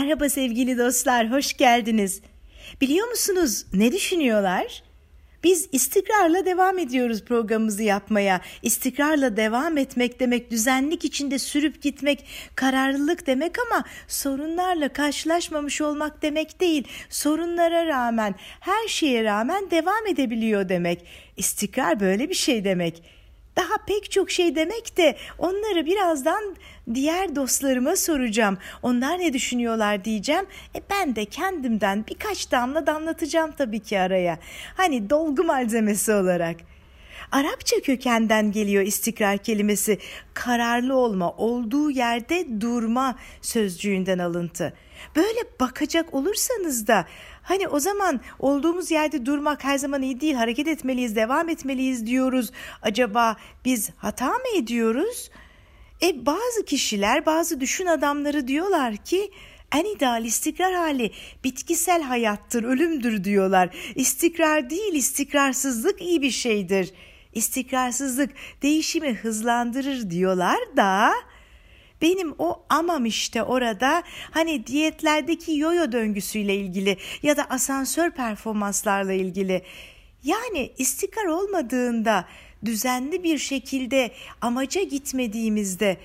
Merhaba 0.00 0.28
sevgili 0.28 0.78
dostlar, 0.78 1.30
hoş 1.32 1.56
geldiniz. 1.56 2.20
Biliyor 2.80 3.08
musunuz 3.08 3.66
ne 3.72 3.92
düşünüyorlar? 3.92 4.82
Biz 5.44 5.68
istikrarla 5.72 6.44
devam 6.44 6.78
ediyoruz 6.78 7.24
programımızı 7.24 7.82
yapmaya. 7.82 8.40
İstikrarla 8.62 9.36
devam 9.36 9.78
etmek 9.78 10.20
demek 10.20 10.50
düzenlik 10.50 11.04
içinde 11.04 11.38
sürüp 11.38 11.82
gitmek, 11.82 12.24
kararlılık 12.54 13.26
demek 13.26 13.54
ama 13.58 13.84
sorunlarla 14.08 14.88
karşılaşmamış 14.88 15.80
olmak 15.80 16.22
demek 16.22 16.60
değil. 16.60 16.88
Sorunlara 17.10 17.86
rağmen, 17.86 18.34
her 18.60 18.88
şeye 18.88 19.24
rağmen 19.24 19.70
devam 19.70 20.06
edebiliyor 20.06 20.68
demek. 20.68 21.04
İstikrar 21.36 22.00
böyle 22.00 22.28
bir 22.28 22.34
şey 22.34 22.64
demek. 22.64 23.02
Daha 23.56 23.76
pek 23.86 24.10
çok 24.10 24.30
şey 24.30 24.56
demek 24.56 24.96
de 24.96 25.16
onları 25.38 25.86
birazdan 25.86 26.56
diğer 26.94 27.36
dostlarıma 27.36 27.96
soracağım. 27.96 28.58
Onlar 28.82 29.18
ne 29.18 29.32
düşünüyorlar 29.32 30.04
diyeceğim. 30.04 30.46
E 30.74 30.80
ben 30.90 31.16
de 31.16 31.24
kendimden 31.24 32.04
birkaç 32.06 32.52
damla 32.52 32.86
damlatacağım 32.86 33.52
tabii 33.52 33.80
ki 33.80 34.00
araya. 34.00 34.38
Hani 34.76 35.10
dolgu 35.10 35.44
malzemesi 35.44 36.12
olarak. 36.12 36.56
Arapça 37.32 37.80
kökenden 37.80 38.52
geliyor 38.52 38.82
istikrar 38.82 39.38
kelimesi. 39.38 39.98
Kararlı 40.34 40.94
olma, 40.94 41.32
olduğu 41.32 41.90
yerde 41.90 42.60
durma 42.60 43.18
sözcüğünden 43.42 44.18
alıntı. 44.18 44.72
Böyle 45.16 45.40
bakacak 45.60 46.14
olursanız 46.14 46.86
da 46.86 47.06
Hani 47.46 47.68
o 47.68 47.80
zaman 47.80 48.20
olduğumuz 48.38 48.90
yerde 48.90 49.26
durmak 49.26 49.64
her 49.64 49.78
zaman 49.78 50.02
iyi 50.02 50.20
değil, 50.20 50.34
hareket 50.34 50.68
etmeliyiz, 50.68 51.16
devam 51.16 51.48
etmeliyiz 51.48 52.06
diyoruz. 52.06 52.50
Acaba 52.82 53.36
biz 53.64 53.90
hata 53.96 54.28
mı 54.28 54.48
ediyoruz? 54.56 55.30
E 56.02 56.26
bazı 56.26 56.64
kişiler, 56.66 57.26
bazı 57.26 57.60
düşün 57.60 57.86
adamları 57.86 58.48
diyorlar 58.48 58.96
ki 58.96 59.30
en 59.74 59.84
ideal 59.84 60.24
istikrar 60.24 60.74
hali 60.74 61.10
bitkisel 61.44 62.02
hayattır, 62.02 62.64
ölümdür 62.64 63.24
diyorlar. 63.24 63.76
İstikrar 63.94 64.70
değil, 64.70 64.94
istikrarsızlık 64.94 66.02
iyi 66.02 66.22
bir 66.22 66.30
şeydir. 66.30 66.92
İstikrarsızlık 67.32 68.30
değişimi 68.62 69.14
hızlandırır 69.14 70.10
diyorlar 70.10 70.58
da 70.76 71.12
benim 72.02 72.34
o 72.38 72.64
amam 72.68 73.06
işte 73.06 73.42
orada 73.42 74.02
hani 74.30 74.66
diyetlerdeki 74.66 75.58
yoyo 75.58 75.92
döngüsüyle 75.92 76.54
ilgili 76.56 76.96
ya 77.22 77.36
da 77.36 77.44
asansör 77.44 78.10
performanslarla 78.10 79.12
ilgili. 79.12 79.62
Yani 80.24 80.72
istikrar 80.78 81.24
olmadığında 81.24 82.24
düzenli 82.64 83.22
bir 83.22 83.38
şekilde 83.38 84.10
amaca 84.40 84.82
gitmediğimizde 84.82 85.96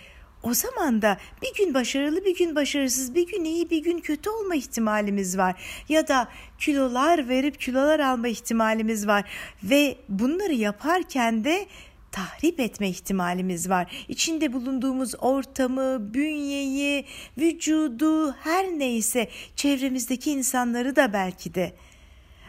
o 0.44 0.53
zaman 0.53 1.02
da 1.02 1.17
bir 1.42 1.66
gün 1.66 1.73
başarılı 1.73 2.25
bir 2.25 2.38
gün 2.38 2.56
başarısız 2.56 3.16
bir 3.16 3.28
gün 3.28 3.44
iyi 3.44 3.69
bir 3.69 3.84
gün 3.84 4.00
kötü 4.00 4.30
olma 4.30 4.56
ihtimalimiz 4.56 5.38
var. 5.38 5.56
Ya 5.89 6.08
da 6.08 6.28
kilolar 6.59 7.30
verip 7.30 7.59
kilolar 7.59 8.00
alma 8.00 8.28
ihtimalimiz 8.28 9.08
var. 9.08 9.30
Ve 9.64 9.97
bunları 10.09 10.53
yaparken 10.53 11.44
de 11.44 11.66
tahrip 12.12 12.59
etme 12.59 12.90
ihtimalimiz 12.90 13.70
var. 13.70 14.06
İçinde 14.08 14.54
bulunduğumuz 14.54 15.16
ortamı, 15.20 16.14
bünyeyi, 16.14 17.06
vücudu, 17.38 18.31
her 18.31 18.66
neyse 18.66 19.30
çevremizdeki 19.56 20.31
insanları 20.31 20.95
da 20.95 21.14
belki 21.14 21.53
de. 21.53 21.73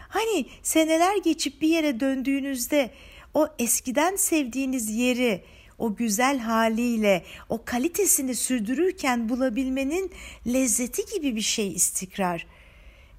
Hani 0.08 0.46
seneler 0.62 1.16
geçip 1.16 1.62
bir 1.62 1.68
yere 1.68 2.00
döndüğünüzde 2.00 2.90
o 3.34 3.48
eskiden 3.58 4.16
sevdiğiniz 4.16 4.90
yeri 4.90 5.44
o 5.78 5.96
güzel 5.96 6.38
haliyle 6.38 7.24
o 7.48 7.64
kalitesini 7.64 8.34
sürdürürken 8.34 9.28
bulabilmenin 9.28 10.10
lezzeti 10.46 11.02
gibi 11.14 11.36
bir 11.36 11.40
şey 11.40 11.72
istikrar. 11.72 12.46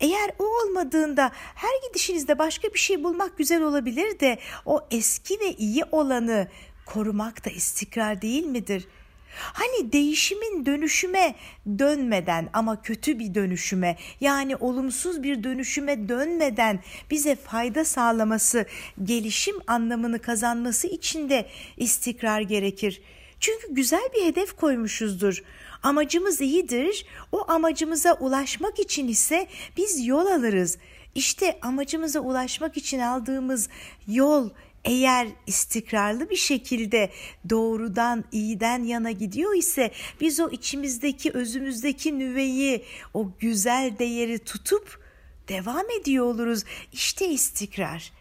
Eğer 0.03 0.31
o 0.39 0.43
olmadığında 0.43 1.31
her 1.55 1.87
gidişinizde 1.87 2.39
başka 2.39 2.73
bir 2.73 2.79
şey 2.79 3.03
bulmak 3.03 3.37
güzel 3.37 3.61
olabilir 3.61 4.19
de 4.19 4.39
o 4.65 4.87
eski 4.91 5.39
ve 5.39 5.53
iyi 5.53 5.83
olanı 5.91 6.47
korumak 6.85 7.45
da 7.45 7.49
istikrar 7.49 8.21
değil 8.21 8.45
midir? 8.45 8.87
Hani 9.35 9.91
değişimin 9.91 10.65
dönüşüme 10.65 11.35
dönmeden 11.79 12.49
ama 12.53 12.81
kötü 12.81 13.19
bir 13.19 13.35
dönüşüme 13.35 13.97
yani 14.21 14.55
olumsuz 14.55 15.23
bir 15.23 15.43
dönüşüme 15.43 16.09
dönmeden 16.09 16.79
bize 17.11 17.35
fayda 17.35 17.85
sağlaması, 17.85 18.65
gelişim 19.03 19.55
anlamını 19.67 20.19
kazanması 20.19 20.87
için 20.87 21.29
de 21.29 21.47
istikrar 21.77 22.41
gerekir. 22.41 23.01
Çünkü 23.39 23.73
güzel 23.73 24.09
bir 24.15 24.25
hedef 24.25 24.55
koymuşuzdur. 24.55 25.43
Amacımız 25.83 26.41
iyidir. 26.41 27.05
O 27.31 27.51
amacımıza 27.51 28.13
ulaşmak 28.13 28.79
için 28.79 29.07
ise 29.07 29.47
biz 29.77 30.07
yol 30.07 30.25
alırız. 30.25 30.77
İşte 31.15 31.59
amacımıza 31.61 32.19
ulaşmak 32.19 32.77
için 32.77 32.99
aldığımız 32.99 33.69
yol 34.07 34.49
eğer 34.85 35.27
istikrarlı 35.47 36.29
bir 36.29 36.35
şekilde 36.35 37.11
doğrudan 37.49 38.23
iyiden 38.31 38.83
yana 38.83 39.11
gidiyor 39.11 39.55
ise 39.55 39.91
biz 40.21 40.39
o 40.39 40.49
içimizdeki 40.49 41.31
özümüzdeki 41.31 42.19
nüveyi 42.19 42.85
o 43.13 43.31
güzel 43.39 43.95
değeri 43.99 44.39
tutup 44.39 44.99
devam 45.47 45.85
ediyor 46.01 46.25
oluruz. 46.25 46.63
İşte 46.93 47.27
istikrar. 47.27 48.11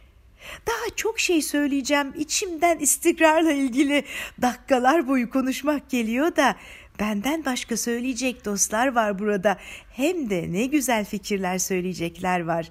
Daha 0.67 0.97
çok 0.97 1.21
şey 1.21 1.43
söyleyeceğim. 1.43 2.13
İçimden 2.19 2.79
istikrarla 2.79 3.53
ilgili 3.53 4.05
dakikalar 4.43 5.09
boyu 5.09 5.31
konuşmak 5.31 5.91
geliyor 5.91 6.37
da 6.37 6.57
benden 7.01 7.45
başka 7.45 7.77
söyleyecek 7.77 8.45
dostlar 8.45 8.95
var 8.95 9.19
burada. 9.19 9.59
Hem 9.93 10.31
de 10.31 10.53
ne 10.53 10.67
güzel 10.67 11.05
fikirler 11.05 11.59
söyleyecekler 11.59 12.41
var. 12.41 12.71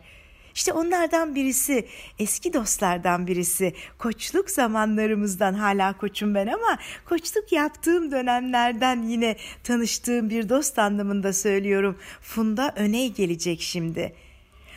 İşte 0.56 0.74
onlardan 0.74 1.36
birisi, 1.36 1.88
eski 2.20 2.54
dostlardan 2.54 3.28
birisi. 3.28 3.74
Koçluk 3.98 4.50
zamanlarımızdan 4.50 5.54
hala 5.54 5.98
koçum 5.98 6.36
ben 6.36 6.48
ama 6.48 6.78
koçluk 7.06 7.52
yaptığım 7.52 8.12
dönemlerden 8.12 9.02
yine 9.02 9.36
tanıştığım 9.64 10.30
bir 10.30 10.50
dost 10.50 10.80
anlamında 10.80 11.34
söylüyorum. 11.34 11.98
Funda 12.22 12.74
Öney 12.76 13.14
gelecek 13.14 13.62
şimdi.'' 13.62 14.31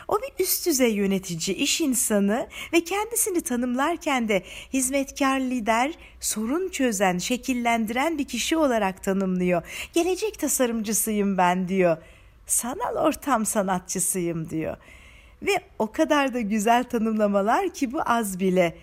O 0.08 0.18
bir 0.18 0.44
üst 0.44 0.66
düzey 0.66 0.94
yönetici, 0.94 1.56
iş 1.56 1.80
insanı 1.80 2.48
ve 2.72 2.84
kendisini 2.84 3.40
tanımlarken 3.40 4.28
de 4.28 4.42
hizmetkar 4.72 5.40
lider, 5.40 5.92
sorun 6.20 6.68
çözen, 6.68 7.18
şekillendiren 7.18 8.18
bir 8.18 8.24
kişi 8.24 8.56
olarak 8.56 9.02
tanımlıyor. 9.02 9.62
Gelecek 9.92 10.38
tasarımcısıyım 10.38 11.38
ben 11.38 11.68
diyor. 11.68 11.96
Sanal 12.46 12.96
ortam 12.96 13.46
sanatçısıyım 13.46 14.50
diyor. 14.50 14.76
Ve 15.42 15.60
o 15.78 15.92
kadar 15.92 16.34
da 16.34 16.40
güzel 16.40 16.84
tanımlamalar 16.84 17.68
ki 17.68 17.92
bu 17.92 18.00
az 18.06 18.40
bile. 18.40 18.76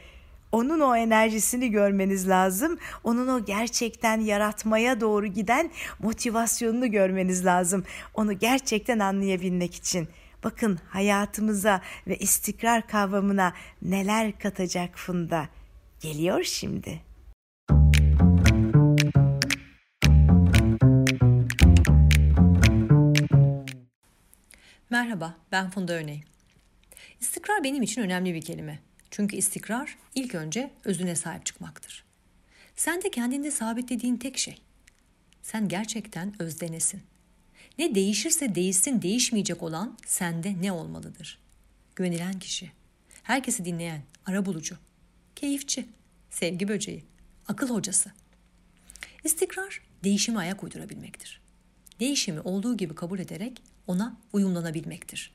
Onun 0.51 0.79
o 0.79 0.95
enerjisini 0.95 1.71
görmeniz 1.71 2.29
lazım. 2.29 2.77
Onun 3.03 3.27
o 3.27 3.45
gerçekten 3.45 4.19
yaratmaya 4.19 5.01
doğru 5.01 5.27
giden 5.27 5.71
motivasyonunu 5.99 6.91
görmeniz 6.91 7.45
lazım. 7.45 7.83
Onu 8.13 8.39
gerçekten 8.39 8.99
anlayabilmek 8.99 9.75
için.'' 9.75 10.20
Bakın 10.43 10.79
hayatımıza 10.89 11.81
ve 12.07 12.17
istikrar 12.17 12.87
kavramına 12.87 13.53
neler 13.81 14.39
katacak 14.39 14.97
Funda. 14.97 15.49
Geliyor 15.99 16.43
şimdi. 16.43 17.01
Merhaba, 24.89 25.37
ben 25.51 25.69
Funda 25.69 25.93
Öney. 25.93 26.23
İstikrar 27.19 27.63
benim 27.63 27.83
için 27.83 28.01
önemli 28.01 28.33
bir 28.33 28.41
kelime. 28.41 28.79
Çünkü 29.11 29.35
istikrar 29.35 29.97
ilk 30.15 30.35
önce 30.35 30.71
özüne 30.85 31.15
sahip 31.15 31.45
çıkmaktır. 31.45 32.05
Sen 32.75 33.01
de 33.01 33.11
kendinde 33.11 33.51
sabitlediğin 33.51 34.17
tek 34.17 34.37
şey. 34.37 34.61
Sen 35.41 35.67
gerçekten 35.67 36.41
özdenesin. 36.41 37.10
Ne 37.81 37.95
değişirse 37.95 38.55
değişsin 38.55 39.01
değişmeyecek 39.01 39.63
olan 39.63 39.97
sende 40.05 40.61
ne 40.61 40.71
olmalıdır? 40.71 41.39
Güvenilen 41.95 42.39
kişi, 42.39 42.71
herkesi 43.23 43.65
dinleyen, 43.65 44.01
ara 44.25 44.45
bulucu, 44.45 44.77
keyifçi, 45.35 45.85
sevgi 46.29 46.67
böceği, 46.67 47.03
akıl 47.47 47.69
hocası. 47.69 48.11
İstikrar 49.23 49.81
değişime 50.03 50.39
ayak 50.39 50.63
uydurabilmektir. 50.63 51.41
Değişimi 51.99 52.39
olduğu 52.39 52.77
gibi 52.77 52.95
kabul 52.95 53.19
ederek 53.19 53.61
ona 53.87 54.17
uyumlanabilmektir. 54.33 55.33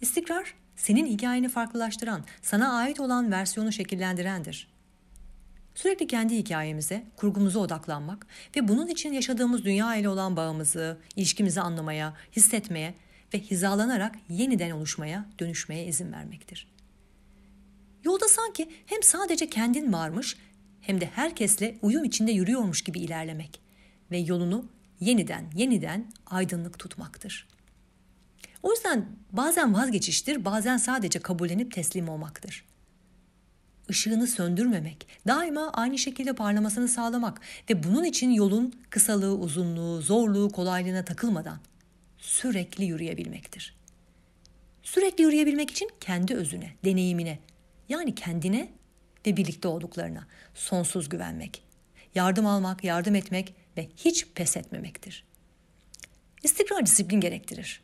İstikrar 0.00 0.54
senin 0.76 1.06
hikayeni 1.06 1.48
farklılaştıran, 1.48 2.24
sana 2.42 2.72
ait 2.72 3.00
olan 3.00 3.32
versiyonu 3.32 3.72
şekillendirendir. 3.72 4.71
Sürekli 5.74 6.06
kendi 6.06 6.36
hikayemize, 6.36 7.04
kurgumuza 7.16 7.58
odaklanmak 7.58 8.26
ve 8.56 8.68
bunun 8.68 8.86
için 8.86 9.12
yaşadığımız 9.12 9.64
dünya 9.64 9.96
ile 9.96 10.08
olan 10.08 10.36
bağımızı, 10.36 10.98
ilişkimizi 11.16 11.60
anlamaya, 11.60 12.16
hissetmeye 12.36 12.94
ve 13.34 13.40
hizalanarak 13.40 14.14
yeniden 14.28 14.70
oluşmaya, 14.70 15.26
dönüşmeye 15.38 15.86
izin 15.86 16.12
vermektir. 16.12 16.68
Yolda 18.04 18.28
sanki 18.28 18.68
hem 18.86 19.02
sadece 19.02 19.50
kendin 19.50 19.92
varmış 19.92 20.36
hem 20.80 21.00
de 21.00 21.06
herkesle 21.06 21.78
uyum 21.82 22.04
içinde 22.04 22.32
yürüyormuş 22.32 22.84
gibi 22.84 23.00
ilerlemek 23.00 23.60
ve 24.10 24.18
yolunu 24.18 24.66
yeniden 25.00 25.50
yeniden 25.54 26.12
aydınlık 26.26 26.78
tutmaktır. 26.78 27.48
O 28.62 28.70
yüzden 28.70 29.06
bazen 29.32 29.74
vazgeçiştir, 29.74 30.44
bazen 30.44 30.76
sadece 30.76 31.18
kabullenip 31.18 31.72
teslim 31.72 32.08
olmaktır. 32.08 32.64
Işığını 33.88 34.26
söndürmemek, 34.26 35.06
daima 35.26 35.70
aynı 35.72 35.98
şekilde 35.98 36.32
parlamasını 36.32 36.88
sağlamak 36.88 37.40
ve 37.70 37.82
bunun 37.82 38.04
için 38.04 38.30
yolun 38.30 38.74
kısalığı, 38.90 39.34
uzunluğu, 39.34 40.02
zorluğu, 40.02 40.52
kolaylığına 40.52 41.04
takılmadan 41.04 41.58
sürekli 42.18 42.84
yürüyebilmektir. 42.84 43.74
Sürekli 44.82 45.24
yürüyebilmek 45.24 45.70
için 45.70 45.90
kendi 46.00 46.34
özüne, 46.34 46.72
deneyimine, 46.84 47.38
yani 47.88 48.14
kendine 48.14 48.68
ve 49.26 49.36
birlikte 49.36 49.68
olduklarına 49.68 50.26
sonsuz 50.54 51.08
güvenmek, 51.08 51.62
yardım 52.14 52.46
almak, 52.46 52.84
yardım 52.84 53.14
etmek 53.14 53.54
ve 53.76 53.88
hiç 53.96 54.26
pes 54.34 54.56
etmemektir. 54.56 55.24
İstikrar 56.42 56.86
disiplin 56.86 57.20
gerektirir. 57.20 57.80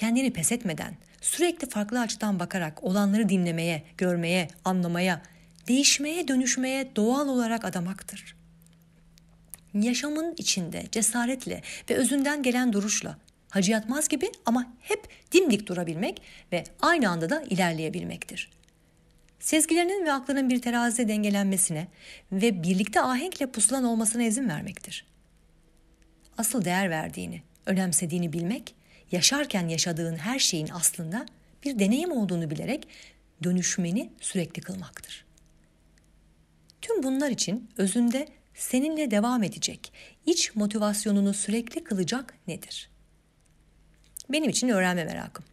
Kendini 0.00 0.32
pes 0.32 0.52
etmeden, 0.52 0.94
sürekli 1.20 1.68
farklı 1.68 2.00
açıdan 2.00 2.40
bakarak 2.40 2.84
olanları 2.84 3.28
dinlemeye, 3.28 3.82
görmeye, 3.98 4.48
anlamaya, 4.64 5.22
değişmeye, 5.68 6.28
dönüşmeye 6.28 6.96
doğal 6.96 7.28
olarak 7.28 7.64
adamaktır. 7.64 8.36
Yaşamın 9.74 10.34
içinde 10.38 10.84
cesaretle 10.92 11.62
ve 11.90 11.94
özünden 11.94 12.42
gelen 12.42 12.72
duruşla 12.72 13.18
Hacı 13.50 13.72
Yatmaz 13.72 14.08
gibi 14.08 14.30
ama 14.46 14.72
hep 14.80 15.08
dimdik 15.32 15.66
durabilmek 15.66 16.22
ve 16.52 16.64
aynı 16.80 17.10
anda 17.10 17.30
da 17.30 17.42
ilerleyebilmektir. 17.42 18.50
Sezgilerinin 19.40 20.06
ve 20.06 20.12
aklının 20.12 20.50
bir 20.50 20.62
terazide 20.62 21.08
dengelenmesine 21.08 21.88
ve 22.32 22.62
birlikte 22.62 23.00
ahenkle 23.00 23.46
pusulan 23.46 23.84
olmasına 23.84 24.22
izin 24.22 24.48
vermektir. 24.48 25.06
Asıl 26.38 26.64
değer 26.64 26.90
verdiğini, 26.90 27.42
önemsediğini 27.66 28.32
bilmek, 28.32 28.79
yaşarken 29.12 29.68
yaşadığın 29.68 30.16
her 30.16 30.38
şeyin 30.38 30.68
aslında 30.72 31.26
bir 31.64 31.78
deneyim 31.78 32.12
olduğunu 32.12 32.50
bilerek 32.50 32.88
dönüşmeni 33.42 34.12
sürekli 34.20 34.62
kılmaktır. 34.62 35.24
Tüm 36.82 37.02
bunlar 37.02 37.30
için 37.30 37.70
özünde 37.76 38.28
seninle 38.54 39.10
devam 39.10 39.42
edecek, 39.42 39.92
iç 40.26 40.54
motivasyonunu 40.54 41.34
sürekli 41.34 41.84
kılacak 41.84 42.34
nedir? 42.46 42.90
Benim 44.28 44.50
için 44.50 44.68
öğrenme 44.68 45.04
merakım. 45.04 45.44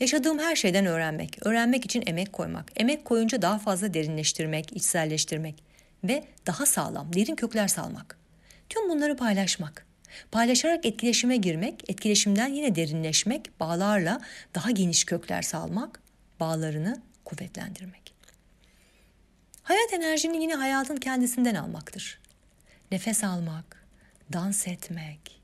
Yaşadığım 0.00 0.38
her 0.38 0.56
şeyden 0.56 0.86
öğrenmek, 0.86 1.46
öğrenmek 1.46 1.84
için 1.84 2.02
emek 2.06 2.32
koymak, 2.32 2.72
emek 2.76 3.04
koyunca 3.04 3.42
daha 3.42 3.58
fazla 3.58 3.94
derinleştirmek, 3.94 4.76
içselleştirmek 4.76 5.62
ve 6.04 6.24
daha 6.46 6.66
sağlam, 6.66 7.12
derin 7.12 7.36
kökler 7.36 7.68
salmak. 7.68 8.18
Tüm 8.68 8.88
bunları 8.88 9.16
paylaşmak. 9.16 9.86
Paylaşarak 10.32 10.86
etkileşime 10.86 11.36
girmek, 11.36 11.90
etkileşimden 11.90 12.48
yine 12.48 12.74
derinleşmek, 12.74 13.60
bağlarla 13.60 14.20
daha 14.54 14.70
geniş 14.70 15.04
kökler 15.04 15.42
salmak, 15.42 16.00
bağlarını 16.40 17.02
kuvvetlendirmek. 17.24 18.14
Hayat 19.62 19.92
enerjini 19.92 20.42
yine 20.42 20.54
hayatın 20.54 20.96
kendisinden 20.96 21.54
almaktır. 21.54 22.18
Nefes 22.90 23.24
almak, 23.24 23.86
dans 24.32 24.68
etmek, 24.68 25.40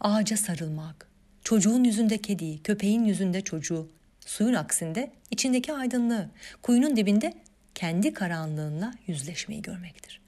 ağaca 0.00 0.36
sarılmak, 0.36 1.12
Çocuğun 1.44 1.84
yüzünde 1.84 2.18
kediyi, 2.18 2.62
köpeğin 2.62 3.04
yüzünde 3.04 3.40
çocuğu, 3.40 3.88
suyun 4.20 4.54
aksinde 4.54 5.10
içindeki 5.30 5.72
aydınlığı, 5.72 6.28
kuyunun 6.62 6.96
dibinde 6.96 7.34
kendi 7.74 8.14
karanlığınla 8.14 8.94
yüzleşmeyi 9.06 9.62
görmektir. 9.62 10.21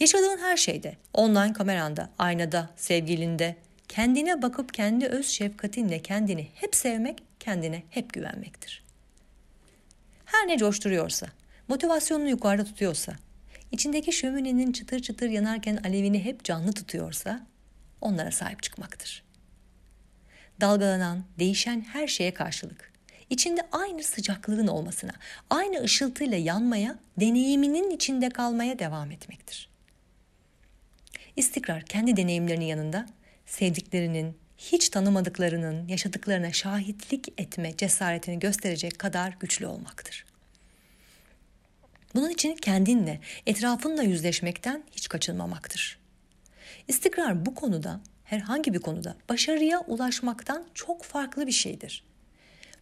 Yaşadığın 0.00 0.38
her 0.38 0.56
şeyde, 0.56 0.96
online 1.14 1.52
kameranda, 1.52 2.10
aynada, 2.18 2.70
sevgilinde, 2.76 3.56
kendine 3.88 4.42
bakıp 4.42 4.74
kendi 4.74 5.06
öz 5.06 5.26
şefkatinle 5.26 6.02
kendini 6.02 6.48
hep 6.54 6.76
sevmek, 6.76 7.22
kendine 7.40 7.82
hep 7.90 8.12
güvenmektir. 8.12 8.84
Her 10.24 10.48
ne 10.48 10.58
coşturuyorsa, 10.58 11.26
motivasyonunu 11.68 12.28
yukarıda 12.28 12.64
tutuyorsa, 12.64 13.12
içindeki 13.72 14.12
şöminenin 14.12 14.72
çıtır 14.72 15.00
çıtır 15.00 15.28
yanarken 15.28 15.76
alevini 15.76 16.24
hep 16.24 16.44
canlı 16.44 16.72
tutuyorsa, 16.72 17.46
onlara 18.00 18.30
sahip 18.30 18.62
çıkmaktır 18.62 19.28
dalgalanan, 20.60 21.24
değişen 21.38 21.80
her 21.80 22.06
şeye 22.06 22.34
karşılık. 22.34 22.92
İçinde 23.30 23.60
aynı 23.72 24.02
sıcaklığın 24.02 24.66
olmasına, 24.66 25.12
aynı 25.50 25.82
ışıltıyla 25.82 26.36
yanmaya, 26.36 26.98
deneyiminin 27.20 27.90
içinde 27.90 28.28
kalmaya 28.28 28.78
devam 28.78 29.10
etmektir. 29.10 29.67
İstikrar 31.38 31.82
kendi 31.82 32.16
deneyimlerinin 32.16 32.64
yanında 32.64 33.06
sevdiklerinin, 33.46 34.36
hiç 34.58 34.88
tanımadıklarının 34.88 35.88
yaşadıklarına 35.88 36.52
şahitlik 36.52 37.40
etme 37.40 37.76
cesaretini 37.76 38.38
gösterecek 38.38 38.98
kadar 38.98 39.36
güçlü 39.40 39.66
olmaktır. 39.66 40.24
Bunun 42.14 42.30
için 42.30 42.56
kendinle, 42.56 43.20
etrafınla 43.46 44.02
yüzleşmekten 44.02 44.84
hiç 44.92 45.08
kaçınmamaktır. 45.08 45.98
İstikrar 46.88 47.46
bu 47.46 47.54
konuda 47.54 48.00
herhangi 48.24 48.74
bir 48.74 48.80
konuda 48.80 49.16
başarıya 49.28 49.80
ulaşmaktan 49.80 50.64
çok 50.74 51.02
farklı 51.02 51.46
bir 51.46 51.52
şeydir. 51.52 52.04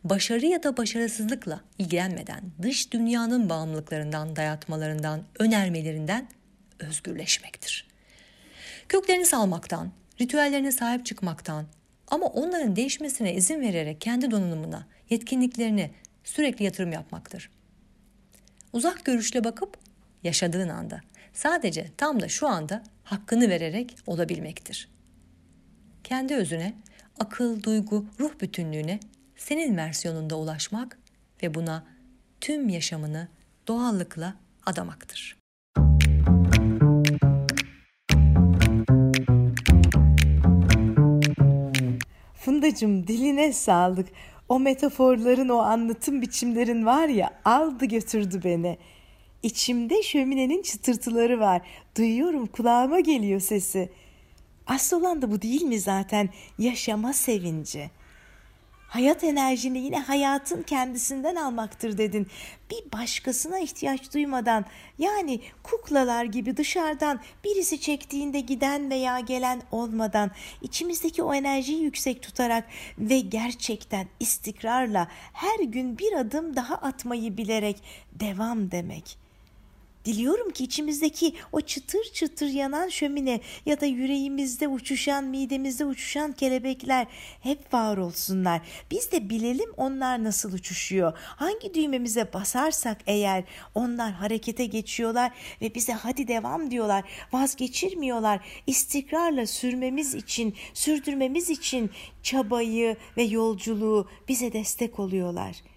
Başarı 0.04 0.46
ya 0.46 0.62
da 0.62 0.76
başarısızlıkla 0.76 1.60
ilgilenmeden 1.78 2.42
dış 2.62 2.92
dünyanın 2.92 3.48
bağımlılıklarından, 3.48 4.36
dayatmalarından, 4.36 5.22
önermelerinden 5.38 6.28
özgürleşmektir. 6.78 7.95
Köklerini 8.88 9.26
salmaktan, 9.26 9.90
ritüellerine 10.20 10.72
sahip 10.72 11.06
çıkmaktan 11.06 11.66
ama 12.08 12.26
onların 12.26 12.76
değişmesine 12.76 13.34
izin 13.34 13.60
vererek 13.60 14.00
kendi 14.00 14.30
donanımına, 14.30 14.86
yetkinliklerine 15.10 15.90
sürekli 16.24 16.64
yatırım 16.64 16.92
yapmaktır. 16.92 17.50
Uzak 18.72 19.04
görüşle 19.04 19.44
bakıp 19.44 19.78
yaşadığın 20.22 20.68
anda 20.68 21.00
sadece 21.32 21.86
tam 21.96 22.20
da 22.20 22.28
şu 22.28 22.48
anda 22.48 22.82
hakkını 23.04 23.48
vererek 23.48 23.96
olabilmektir 24.06 24.96
kendi 26.06 26.34
özüne, 26.34 26.74
akıl, 27.18 27.62
duygu, 27.62 28.06
ruh 28.20 28.40
bütünlüğüne 28.40 29.00
senin 29.36 29.76
versiyonunda 29.76 30.38
ulaşmak 30.38 30.98
ve 31.42 31.54
buna 31.54 31.86
tüm 32.40 32.68
yaşamını 32.68 33.28
doğallıkla 33.68 34.34
adamaktır. 34.66 35.35
Fundacığım 42.46 43.06
diline 43.06 43.52
sağlık. 43.52 44.08
O 44.48 44.58
metaforların, 44.58 45.48
o 45.48 45.58
anlatım 45.58 46.22
biçimlerin 46.22 46.86
var 46.86 47.08
ya 47.08 47.30
aldı 47.44 47.84
götürdü 47.84 48.40
beni. 48.44 48.78
İçimde 49.42 50.02
şöminenin 50.02 50.62
çıtırtıları 50.62 51.40
var. 51.40 51.62
Duyuyorum 51.96 52.46
kulağıma 52.46 53.00
geliyor 53.00 53.40
sesi.'' 53.40 53.90
Asıl 54.66 55.00
olan 55.00 55.22
da 55.22 55.30
bu 55.30 55.42
değil 55.42 55.62
mi 55.62 55.80
zaten? 55.80 56.28
Yaşama 56.58 57.12
sevinci. 57.12 57.90
Hayat 58.88 59.24
enerjini 59.24 59.78
yine 59.78 60.00
hayatın 60.00 60.62
kendisinden 60.62 61.34
almaktır 61.36 61.98
dedin. 61.98 62.26
Bir 62.70 62.92
başkasına 62.92 63.58
ihtiyaç 63.58 64.14
duymadan 64.14 64.64
yani 64.98 65.40
kuklalar 65.62 66.24
gibi 66.24 66.56
dışarıdan 66.56 67.20
birisi 67.44 67.80
çektiğinde 67.80 68.40
giden 68.40 68.90
veya 68.90 69.20
gelen 69.20 69.62
olmadan 69.72 70.30
içimizdeki 70.62 71.22
o 71.22 71.34
enerjiyi 71.34 71.82
yüksek 71.82 72.22
tutarak 72.22 72.64
ve 72.98 73.20
gerçekten 73.20 74.06
istikrarla 74.20 75.08
her 75.32 75.60
gün 75.60 75.98
bir 75.98 76.12
adım 76.12 76.56
daha 76.56 76.74
atmayı 76.74 77.36
bilerek 77.36 77.82
devam 78.12 78.70
demek.'' 78.70 79.25
Diliyorum 80.06 80.50
ki 80.50 80.64
içimizdeki 80.64 81.34
o 81.52 81.60
çıtır 81.60 82.04
çıtır 82.14 82.46
yanan 82.46 82.88
şömine 82.88 83.40
ya 83.66 83.80
da 83.80 83.86
yüreğimizde 83.86 84.68
uçuşan, 84.68 85.24
midemizde 85.24 85.84
uçuşan 85.84 86.32
kelebekler 86.32 87.06
hep 87.40 87.74
var 87.74 87.96
olsunlar. 87.96 88.60
Biz 88.90 89.12
de 89.12 89.30
bilelim 89.30 89.70
onlar 89.76 90.24
nasıl 90.24 90.52
uçuşuyor. 90.52 91.12
Hangi 91.18 91.74
düğmemize 91.74 92.32
basarsak 92.32 92.98
eğer 93.06 93.44
onlar 93.74 94.12
harekete 94.12 94.66
geçiyorlar 94.66 95.32
ve 95.62 95.74
bize 95.74 95.92
hadi 95.92 96.28
devam 96.28 96.70
diyorlar. 96.70 97.04
Vazgeçirmiyorlar. 97.32 98.40
İstikrarla 98.66 99.46
sürmemiz 99.46 100.14
için, 100.14 100.54
sürdürmemiz 100.74 101.50
için 101.50 101.90
çabayı 102.22 102.96
ve 103.16 103.22
yolculuğu 103.22 104.08
bize 104.28 104.52
destek 104.52 104.98
oluyorlar.'' 104.98 105.75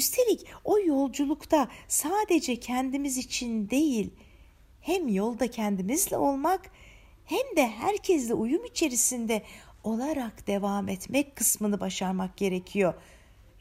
Üstelik 0.00 0.46
o 0.64 0.78
yolculukta 0.78 1.68
sadece 1.88 2.56
kendimiz 2.56 3.18
için 3.18 3.70
değil, 3.70 4.10
hem 4.80 5.08
yolda 5.08 5.50
kendimizle 5.50 6.16
olmak 6.16 6.70
hem 7.24 7.56
de 7.56 7.68
herkesle 7.68 8.34
uyum 8.34 8.64
içerisinde 8.64 9.42
olarak 9.84 10.46
devam 10.46 10.88
etmek 10.88 11.36
kısmını 11.36 11.80
başarmak 11.80 12.36
gerekiyor. 12.36 12.94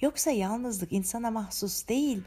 Yoksa 0.02 0.32
yalnızlık 0.32 0.92
insana 0.92 1.32
mahsus 1.32 1.88
değil. 1.88 2.22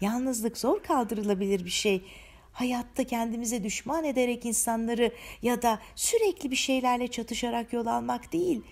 Yalnızlık 0.00 0.58
zor 0.58 0.82
kaldırılabilir 0.82 1.64
bir 1.64 1.70
şey. 1.70 2.04
hayatta 2.52 3.04
kendimize 3.04 3.64
düşman 3.64 4.04
ederek 4.04 4.44
insanları 4.44 5.12
ya 5.42 5.62
da 5.62 5.80
sürekli 5.94 6.50
bir 6.50 6.56
şeylerle 6.56 7.08
çatışarak 7.08 7.72
yol 7.72 7.86
almak 7.86 8.32
değil. 8.32 8.62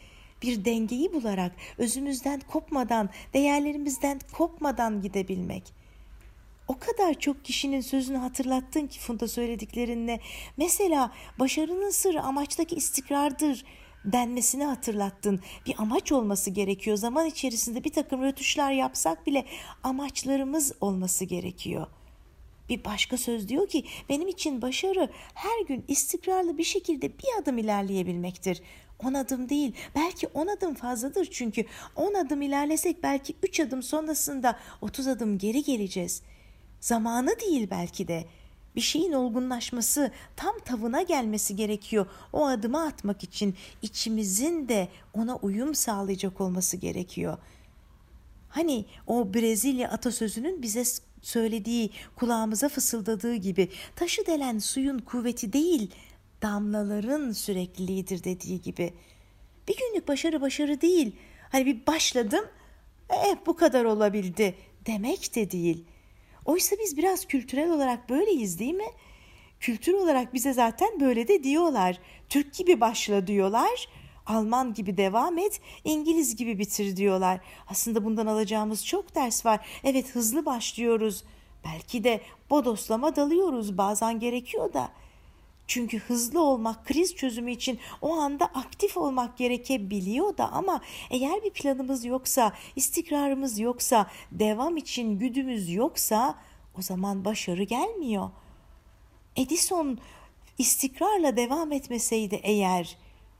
Bir 0.44 0.64
dengeyi 0.64 1.12
bularak, 1.12 1.52
özümüzden 1.78 2.40
kopmadan, 2.40 3.10
değerlerimizden 3.34 4.20
kopmadan 4.32 5.02
gidebilmek. 5.02 5.62
O 6.68 6.78
kadar 6.78 7.14
çok 7.14 7.44
kişinin 7.44 7.80
sözünü 7.80 8.16
hatırlattın 8.16 8.86
ki 8.86 9.00
Funda 9.00 9.28
söylediklerinle. 9.28 10.20
Mesela 10.56 11.12
başarının 11.38 11.90
sırrı 11.90 12.22
amaçtaki 12.22 12.76
istikrardır 12.76 13.64
denmesini 14.04 14.64
hatırlattın. 14.64 15.40
Bir 15.66 15.74
amaç 15.78 16.12
olması 16.12 16.50
gerekiyor. 16.50 16.96
Zaman 16.96 17.26
içerisinde 17.26 17.84
bir 17.84 17.92
takım 17.92 18.22
rötuşlar 18.22 18.72
yapsak 18.72 19.26
bile 19.26 19.44
amaçlarımız 19.82 20.72
olması 20.80 21.24
gerekiyor. 21.24 21.86
Bir 22.68 22.84
başka 22.84 23.16
söz 23.16 23.48
diyor 23.48 23.68
ki 23.68 23.84
benim 24.08 24.28
için 24.28 24.62
başarı 24.62 25.08
her 25.34 25.66
gün 25.66 25.84
istikrarlı 25.88 26.58
bir 26.58 26.64
şekilde 26.64 27.18
bir 27.18 27.42
adım 27.42 27.58
ilerleyebilmektir. 27.58 28.62
On 28.98 29.14
adım 29.14 29.48
değil 29.48 29.74
belki 29.94 30.26
on 30.26 30.46
adım 30.46 30.74
fazladır 30.74 31.28
çünkü 31.30 31.64
on 31.96 32.14
adım 32.14 32.42
ilerlesek 32.42 33.02
belki 33.02 33.34
üç 33.42 33.60
adım 33.60 33.82
sonrasında 33.82 34.58
otuz 34.80 35.06
adım 35.06 35.38
geri 35.38 35.62
geleceğiz. 35.62 36.22
Zamanı 36.80 37.40
değil 37.40 37.68
belki 37.70 38.08
de 38.08 38.24
bir 38.76 38.80
şeyin 38.80 39.12
olgunlaşması, 39.12 40.10
tam 40.36 40.58
tavına 40.58 41.02
gelmesi 41.02 41.56
gerekiyor. 41.56 42.06
O 42.32 42.46
adımı 42.46 42.82
atmak 42.82 43.24
için 43.24 43.54
içimizin 43.82 44.68
de 44.68 44.88
ona 45.14 45.36
uyum 45.36 45.74
sağlayacak 45.74 46.40
olması 46.40 46.76
gerekiyor. 46.76 47.38
Hani 48.48 48.84
o 49.06 49.34
Brezilya 49.34 49.90
atasözünün 49.90 50.62
bize 50.62 50.84
söylediği, 51.22 51.90
kulağımıza 52.16 52.68
fısıldadığı 52.68 53.34
gibi 53.34 53.68
taşı 53.96 54.26
delen 54.26 54.58
suyun 54.58 54.98
kuvveti 54.98 55.52
değil, 55.52 55.90
damlaların 56.44 57.32
sürekliliğidir 57.32 58.24
dediği 58.24 58.62
gibi. 58.62 58.92
Bir 59.68 59.76
günlük 59.76 60.08
başarı 60.08 60.40
başarı 60.40 60.80
değil. 60.80 61.16
Hani 61.52 61.66
bir 61.66 61.86
başladım, 61.86 62.44
eh 63.10 63.36
bu 63.46 63.56
kadar 63.56 63.84
olabildi 63.84 64.54
demek 64.86 65.34
de 65.34 65.50
değil. 65.50 65.84
Oysa 66.44 66.76
biz 66.80 66.96
biraz 66.96 67.26
kültürel 67.26 67.70
olarak 67.70 68.08
böyleyiz 68.08 68.58
değil 68.58 68.74
mi? 68.74 68.90
Kültür 69.60 69.92
olarak 69.92 70.34
bize 70.34 70.52
zaten 70.52 71.00
böyle 71.00 71.28
de 71.28 71.44
diyorlar. 71.44 71.98
Türk 72.28 72.54
gibi 72.54 72.80
başla 72.80 73.26
diyorlar. 73.26 73.88
Alman 74.26 74.74
gibi 74.74 74.96
devam 74.96 75.38
et, 75.38 75.60
İngiliz 75.84 76.36
gibi 76.36 76.58
bitir 76.58 76.96
diyorlar. 76.96 77.40
Aslında 77.68 78.04
bundan 78.04 78.26
alacağımız 78.26 78.86
çok 78.86 79.14
ders 79.14 79.46
var. 79.46 79.66
Evet 79.84 80.14
hızlı 80.14 80.46
başlıyoruz. 80.46 81.24
Belki 81.64 82.04
de 82.04 82.20
bodoslama 82.50 83.16
dalıyoruz 83.16 83.78
bazen 83.78 84.20
gerekiyor 84.20 84.72
da. 84.72 84.90
Çünkü 85.66 85.98
hızlı 85.98 86.42
olmak 86.42 86.86
kriz 86.86 87.14
çözümü 87.16 87.50
için 87.50 87.78
o 88.02 88.14
anda 88.14 88.44
aktif 88.44 88.96
olmak 88.96 89.38
gerekebiliyor 89.38 90.36
da 90.36 90.52
ama 90.52 90.80
eğer 91.10 91.42
bir 91.42 91.50
planımız 91.50 92.04
yoksa, 92.04 92.52
istikrarımız 92.76 93.58
yoksa, 93.58 94.10
devam 94.32 94.76
için 94.76 95.18
güdümüz 95.18 95.70
yoksa 95.70 96.38
o 96.78 96.82
zaman 96.82 97.24
başarı 97.24 97.62
gelmiyor. 97.62 98.30
Edison 99.36 99.98
istikrarla 100.58 101.36
devam 101.36 101.72
etmeseydi 101.72 102.40
eğer 102.42 102.96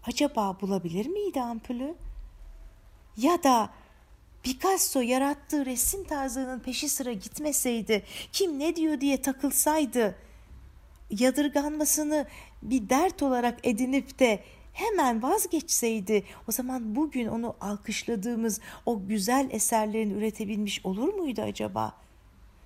acaba 0.07 0.61
bulabilir 0.61 1.07
miydi 1.07 1.41
ampulü? 1.41 1.95
Ya 3.17 3.43
da 3.43 3.71
Picasso 4.43 5.01
yarattığı 5.01 5.67
resim 5.67 6.05
tarzının 6.05 6.61
peşi 6.61 6.89
sıra 6.89 7.13
gitmeseydi, 7.13 8.05
kim 8.33 8.59
ne 8.59 8.77
diyor 8.77 9.01
diye 9.01 9.23
takılsaydı, 9.23 10.17
yadırganmasını 11.11 12.27
bir 12.63 12.89
dert 12.89 13.23
olarak 13.23 13.67
edinip 13.67 14.19
de 14.19 14.45
hemen 14.73 15.23
vazgeçseydi 15.23 16.25
o 16.49 16.53
zaman 16.53 16.97
bugün 16.97 17.27
onu 17.27 17.57
alkışladığımız 17.61 18.61
o 18.87 19.07
güzel 19.07 19.49
eserlerin 19.51 20.11
üretebilmiş 20.11 20.87
olur 20.87 21.15
muydu 21.15 21.43
acaba? 21.43 21.93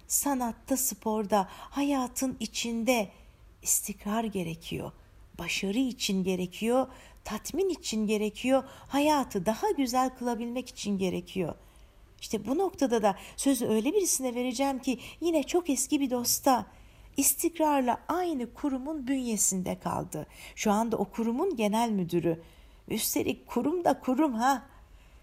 Sanatta, 0.06 0.76
sporda, 0.76 1.48
hayatın 1.50 2.36
içinde 2.40 3.08
istikrar 3.62 4.24
gerekiyor. 4.24 4.92
Başarı 5.38 5.78
için 5.78 6.24
gerekiyor, 6.24 6.86
tatmin 7.24 7.68
için 7.68 8.06
gerekiyor, 8.06 8.64
hayatı 8.88 9.46
daha 9.46 9.70
güzel 9.70 10.10
kılabilmek 10.10 10.68
için 10.68 10.98
gerekiyor. 10.98 11.54
İşte 12.20 12.46
bu 12.46 12.58
noktada 12.58 13.02
da 13.02 13.16
sözü 13.36 13.66
öyle 13.66 13.92
birisine 13.92 14.34
vereceğim 14.34 14.78
ki 14.78 14.98
yine 15.20 15.42
çok 15.42 15.70
eski 15.70 16.00
bir 16.00 16.10
dosta 16.10 16.66
istikrarla 17.18 17.98
aynı 18.08 18.54
kurumun 18.54 19.06
bünyesinde 19.06 19.78
kaldı. 19.78 20.26
Şu 20.56 20.72
anda 20.72 20.96
o 20.96 21.04
kurumun 21.04 21.56
genel 21.56 21.90
müdürü. 21.90 22.42
Üstelik 22.88 23.46
kurum 23.46 23.84
da 23.84 24.00
kurum 24.00 24.34
ha. 24.34 24.62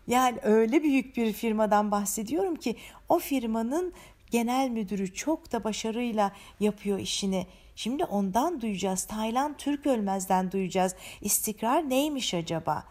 Yani 0.08 0.38
öyle 0.44 0.84
büyük 0.84 1.18
bir 1.18 1.34
firmadan 1.34 1.92
bahsediyorum 1.92 2.56
ki 2.56 2.76
o 3.10 3.20
firmanın 3.20 3.94
genel 4.32 4.70
müdürü 4.70 5.14
çok 5.14 5.52
da 5.52 5.64
başarıyla 5.64 6.32
yapıyor 6.60 7.00
işini. 7.00 7.48
Şimdi 7.76 8.06
ondan 8.06 8.62
duyacağız. 8.62 9.04
Taylan 9.04 9.58
Türk 9.58 9.88
Ölmez'den 9.88 10.52
duyacağız. 10.52 10.96
İstikrar 11.22 11.90
neymiş 11.90 12.34
acaba? 12.34 12.84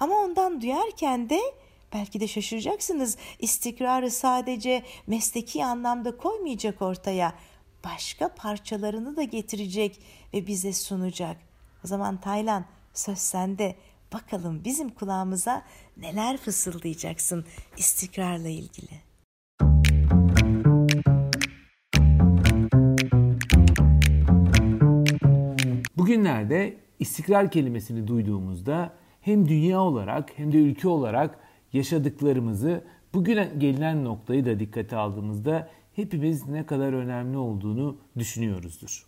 Ama 0.00 0.14
ondan 0.14 0.60
duyarken 0.60 1.30
de 1.30 1.40
belki 1.94 2.20
de 2.20 2.28
şaşıracaksınız. 2.28 3.16
İstikrarı 3.38 4.10
sadece 4.10 4.82
mesleki 5.06 5.64
anlamda 5.64 6.16
koymayacak 6.16 6.82
ortaya 6.82 7.34
başka 7.84 8.28
parçalarını 8.34 9.16
da 9.16 9.22
getirecek 9.22 10.00
ve 10.34 10.46
bize 10.46 10.72
sunacak. 10.72 11.36
O 11.84 11.88
zaman 11.88 12.20
Taylan 12.20 12.64
söz 12.94 13.18
sende. 13.18 13.76
Bakalım 14.12 14.64
bizim 14.64 14.90
kulağımıza 14.90 15.62
neler 15.96 16.36
fısıldayacaksın 16.36 17.44
istikrarla 17.76 18.48
ilgili. 18.48 18.90
Bugünlerde 25.96 26.76
istikrar 26.98 27.50
kelimesini 27.50 28.06
duyduğumuzda 28.06 28.92
hem 29.20 29.48
dünya 29.48 29.80
olarak 29.80 30.38
hem 30.38 30.52
de 30.52 30.56
ülke 30.56 30.88
olarak 30.88 31.38
yaşadıklarımızı 31.72 32.84
bugüne 33.14 33.52
gelinen 33.58 34.04
noktayı 34.04 34.46
da 34.46 34.60
dikkate 34.60 34.96
aldığımızda 34.96 35.68
hepimiz 35.96 36.48
ne 36.48 36.66
kadar 36.66 36.92
önemli 36.92 37.36
olduğunu 37.36 37.96
düşünüyoruzdur. 38.18 39.06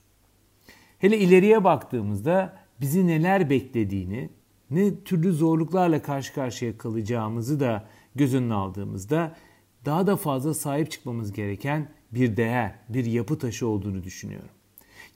Hele 0.98 1.18
ileriye 1.18 1.64
baktığımızda 1.64 2.56
bizi 2.80 3.06
neler 3.06 3.50
beklediğini, 3.50 4.30
ne 4.70 5.04
türlü 5.04 5.32
zorluklarla 5.32 6.02
karşı 6.02 6.34
karşıya 6.34 6.78
kalacağımızı 6.78 7.60
da 7.60 7.88
göz 8.14 8.34
önüne 8.34 8.54
aldığımızda 8.54 9.36
daha 9.84 10.06
da 10.06 10.16
fazla 10.16 10.54
sahip 10.54 10.90
çıkmamız 10.90 11.32
gereken 11.32 11.88
bir 12.12 12.36
değer, 12.36 12.74
bir 12.88 13.04
yapı 13.04 13.38
taşı 13.38 13.66
olduğunu 13.68 14.04
düşünüyorum. 14.04 14.48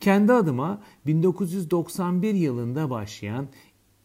Kendi 0.01 0.33
adıma 0.33 0.83
1991 1.07 2.35
yılında 2.35 2.91
başlayan 2.91 3.49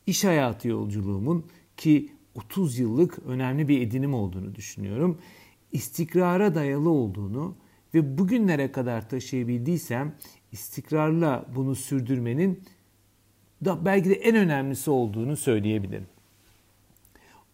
iş 0.08 0.24
hayatı 0.24 0.68
yolculuğumun 0.68 1.46
ki 1.78 2.12
30 2.36 2.80
yıllık 2.80 3.20
önemli 3.20 3.68
bir 3.68 3.82
edinim 3.82 4.14
olduğunu 4.14 4.56
düşünüyorum 4.56 5.18
istikrara 5.74 6.56
dayalı 6.56 6.90
olduğunu 6.90 7.56
ve 7.94 8.18
bugünlere 8.18 8.72
kadar 8.72 9.10
taşıyabildiysem 9.10 10.16
istikrarla 10.52 11.46
bunu 11.56 11.76
sürdürmenin 11.76 12.64
da 13.66 13.86
belki 13.86 14.10
de 14.10 14.14
en 14.14 14.36
önemlisi 14.36 14.92
olduğunu 14.92 15.38
söyleyebilirim. 15.38 16.08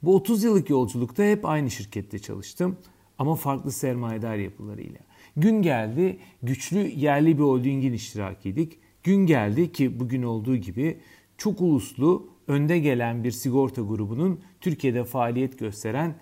Bu 0.04 0.16
30 0.16 0.44
yıllık 0.44 0.70
yolculukta 0.70 1.24
hep 1.24 1.46
aynı 1.46 1.72
şirkette 1.72 2.20
çalıştım 2.20 2.78
ama 3.18 3.36
farklı 3.36 3.72
sermayedar 3.72 4.36
yapılarıyla. 4.36 5.00
Gün 5.38 5.62
geldi 5.62 6.20
güçlü 6.44 6.80
yerli 6.80 7.38
bir 7.38 7.44
holdingin 7.44 7.94
iştirakiydik. 7.94 8.80
Gün 9.04 9.26
geldi 9.26 9.72
ki 9.72 10.00
bugün 10.00 10.24
olduğu 10.24 10.56
gibi 10.56 11.00
çok 11.38 11.62
uluslu 11.62 12.30
önde 12.48 12.80
gelen 12.80 13.24
bir 13.24 13.32
sigorta 13.32 13.82
grubunun 13.82 14.40
Türkiye'de 14.62 15.04
faaliyet 15.04 15.60
gösteren 15.60 16.16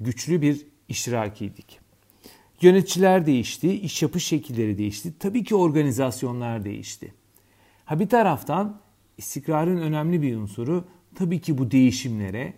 güçlü 0.00 0.42
bir 0.42 0.66
iştirakiydik. 0.88 1.80
Yöneticiler 2.60 3.26
değişti, 3.26 3.80
iş 3.80 4.02
yapış 4.02 4.24
şekilleri 4.24 4.78
değişti. 4.78 5.12
Tabii 5.18 5.44
ki 5.44 5.54
organizasyonlar 5.54 6.64
değişti. 6.64 7.14
Ha 7.84 8.00
bir 8.00 8.08
taraftan 8.08 8.80
istikrarın 9.18 9.76
önemli 9.76 10.22
bir 10.22 10.36
unsuru 10.36 10.84
tabii 11.14 11.40
ki 11.40 11.58
bu 11.58 11.70
değişimlere 11.70 12.54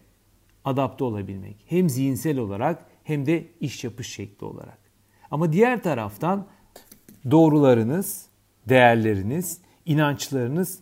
adapte 0.64 1.04
olabilmek. 1.04 1.56
Hem 1.66 1.90
zihinsel 1.90 2.38
olarak 2.38 2.86
hem 3.04 3.26
de 3.26 3.46
iş 3.60 3.84
yapış 3.84 4.08
şekli 4.08 4.44
olarak. 4.44 4.78
Ama 5.30 5.52
diğer 5.52 5.82
taraftan 5.82 6.46
doğrularınız, 7.30 8.26
değerleriniz, 8.68 9.58
inançlarınız 9.86 10.80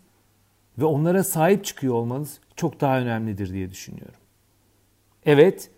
ve 0.79 0.85
onlara 0.85 1.25
sahip 1.25 1.65
çıkıyor 1.65 1.95
olmanız 1.95 2.41
çok 2.57 2.81
daha 2.81 3.01
önemlidir 3.01 3.53
diye 3.53 3.71
düşünüyorum. 3.71 4.21
Evet, 5.27 5.71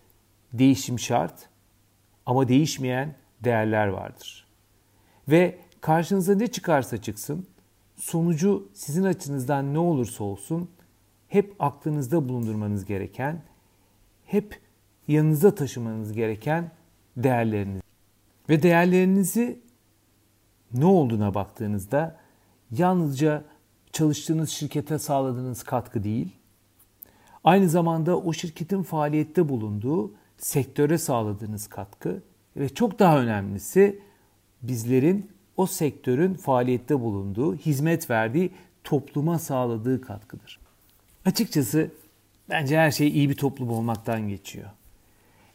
değişim 0.53 0.99
şart 0.99 1.50
ama 2.25 2.47
değişmeyen 2.47 3.15
değerler 3.43 3.87
vardır. 3.87 4.47
Ve 5.27 5.57
karşınıza 5.81 6.35
ne 6.35 6.47
çıkarsa 6.47 7.01
çıksın, 7.01 7.47
sonucu 7.95 8.69
sizin 8.73 9.03
açınızdan 9.03 9.73
ne 9.73 9.79
olursa 9.79 10.23
olsun 10.23 10.69
hep 11.27 11.55
aklınızda 11.59 12.29
bulundurmanız 12.29 12.85
gereken, 12.85 13.41
hep 14.25 14.59
yanınızda 15.07 15.55
taşımanız 15.55 16.13
gereken 16.13 16.71
değerleriniz. 17.17 17.81
Ve 18.49 18.63
değerlerinizi 18.63 19.59
ne 20.73 20.85
olduğuna 20.85 21.33
baktığınızda 21.33 22.19
yalnızca 22.71 23.43
çalıştığınız 23.91 24.49
şirkete 24.49 24.99
sağladığınız 24.99 25.63
katkı 25.63 26.03
değil, 26.03 26.35
aynı 27.43 27.69
zamanda 27.69 28.17
o 28.19 28.33
şirketin 28.33 28.83
faaliyette 28.83 29.49
bulunduğu 29.49 30.13
sektöre 30.41 30.97
sağladığınız 30.97 31.67
katkı 31.67 32.21
ve 32.57 32.69
çok 32.69 32.99
daha 32.99 33.19
önemlisi 33.19 33.99
bizlerin 34.61 35.31
o 35.57 35.65
sektörün 35.65 36.33
faaliyette 36.33 36.99
bulunduğu, 36.99 37.55
hizmet 37.55 38.09
verdiği 38.09 38.51
topluma 38.83 39.39
sağladığı 39.39 40.01
katkıdır. 40.01 40.59
Açıkçası 41.25 41.91
bence 42.49 42.77
her 42.77 42.91
şey 42.91 43.07
iyi 43.07 43.29
bir 43.29 43.35
toplum 43.35 43.69
olmaktan 43.69 44.27
geçiyor. 44.27 44.69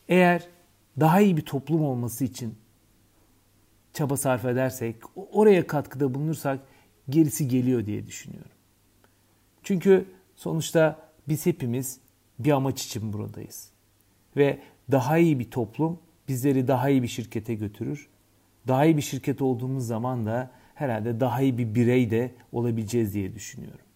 Eğer 0.08 0.48
daha 1.00 1.20
iyi 1.20 1.36
bir 1.36 1.44
toplum 1.44 1.82
olması 1.82 2.24
için 2.24 2.54
çaba 3.92 4.16
sarf 4.16 4.44
edersek, 4.44 4.96
oraya 5.32 5.66
katkıda 5.66 6.14
bulunursak 6.14 6.60
gerisi 7.08 7.48
geliyor 7.48 7.86
diye 7.86 8.06
düşünüyorum. 8.06 8.50
Çünkü 9.62 10.04
sonuçta 10.36 10.98
biz 11.28 11.46
hepimiz 11.46 12.00
bir 12.38 12.50
amaç 12.50 12.84
için 12.84 13.12
buradayız. 13.12 13.70
Ve 14.36 14.60
daha 14.90 15.18
iyi 15.18 15.38
bir 15.38 15.50
toplum 15.50 15.98
bizleri 16.28 16.68
daha 16.68 16.88
iyi 16.88 17.02
bir 17.02 17.08
şirkete 17.08 17.54
götürür. 17.54 18.08
Daha 18.68 18.84
iyi 18.84 18.96
bir 18.96 19.02
şirket 19.02 19.42
olduğumuz 19.42 19.86
zaman 19.86 20.26
da 20.26 20.50
herhalde 20.74 21.20
daha 21.20 21.40
iyi 21.42 21.58
bir 21.58 21.74
birey 21.74 22.10
de 22.10 22.34
olabileceğiz 22.52 23.14
diye 23.14 23.34
düşünüyorum. 23.34 23.86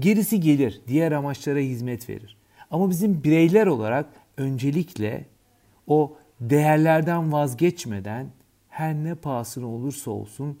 Gerisi 0.00 0.40
gelir, 0.40 0.80
diğer 0.88 1.12
amaçlara 1.12 1.58
hizmet 1.58 2.08
verir. 2.08 2.36
Ama 2.70 2.90
bizim 2.90 3.24
bireyler 3.24 3.66
olarak 3.66 4.06
öncelikle 4.36 5.26
o 5.86 6.16
değerlerden 6.40 7.32
vazgeçmeden 7.32 8.26
her 8.68 8.94
ne 8.94 9.14
pahasına 9.14 9.66
olursa 9.66 10.10
olsun 10.10 10.58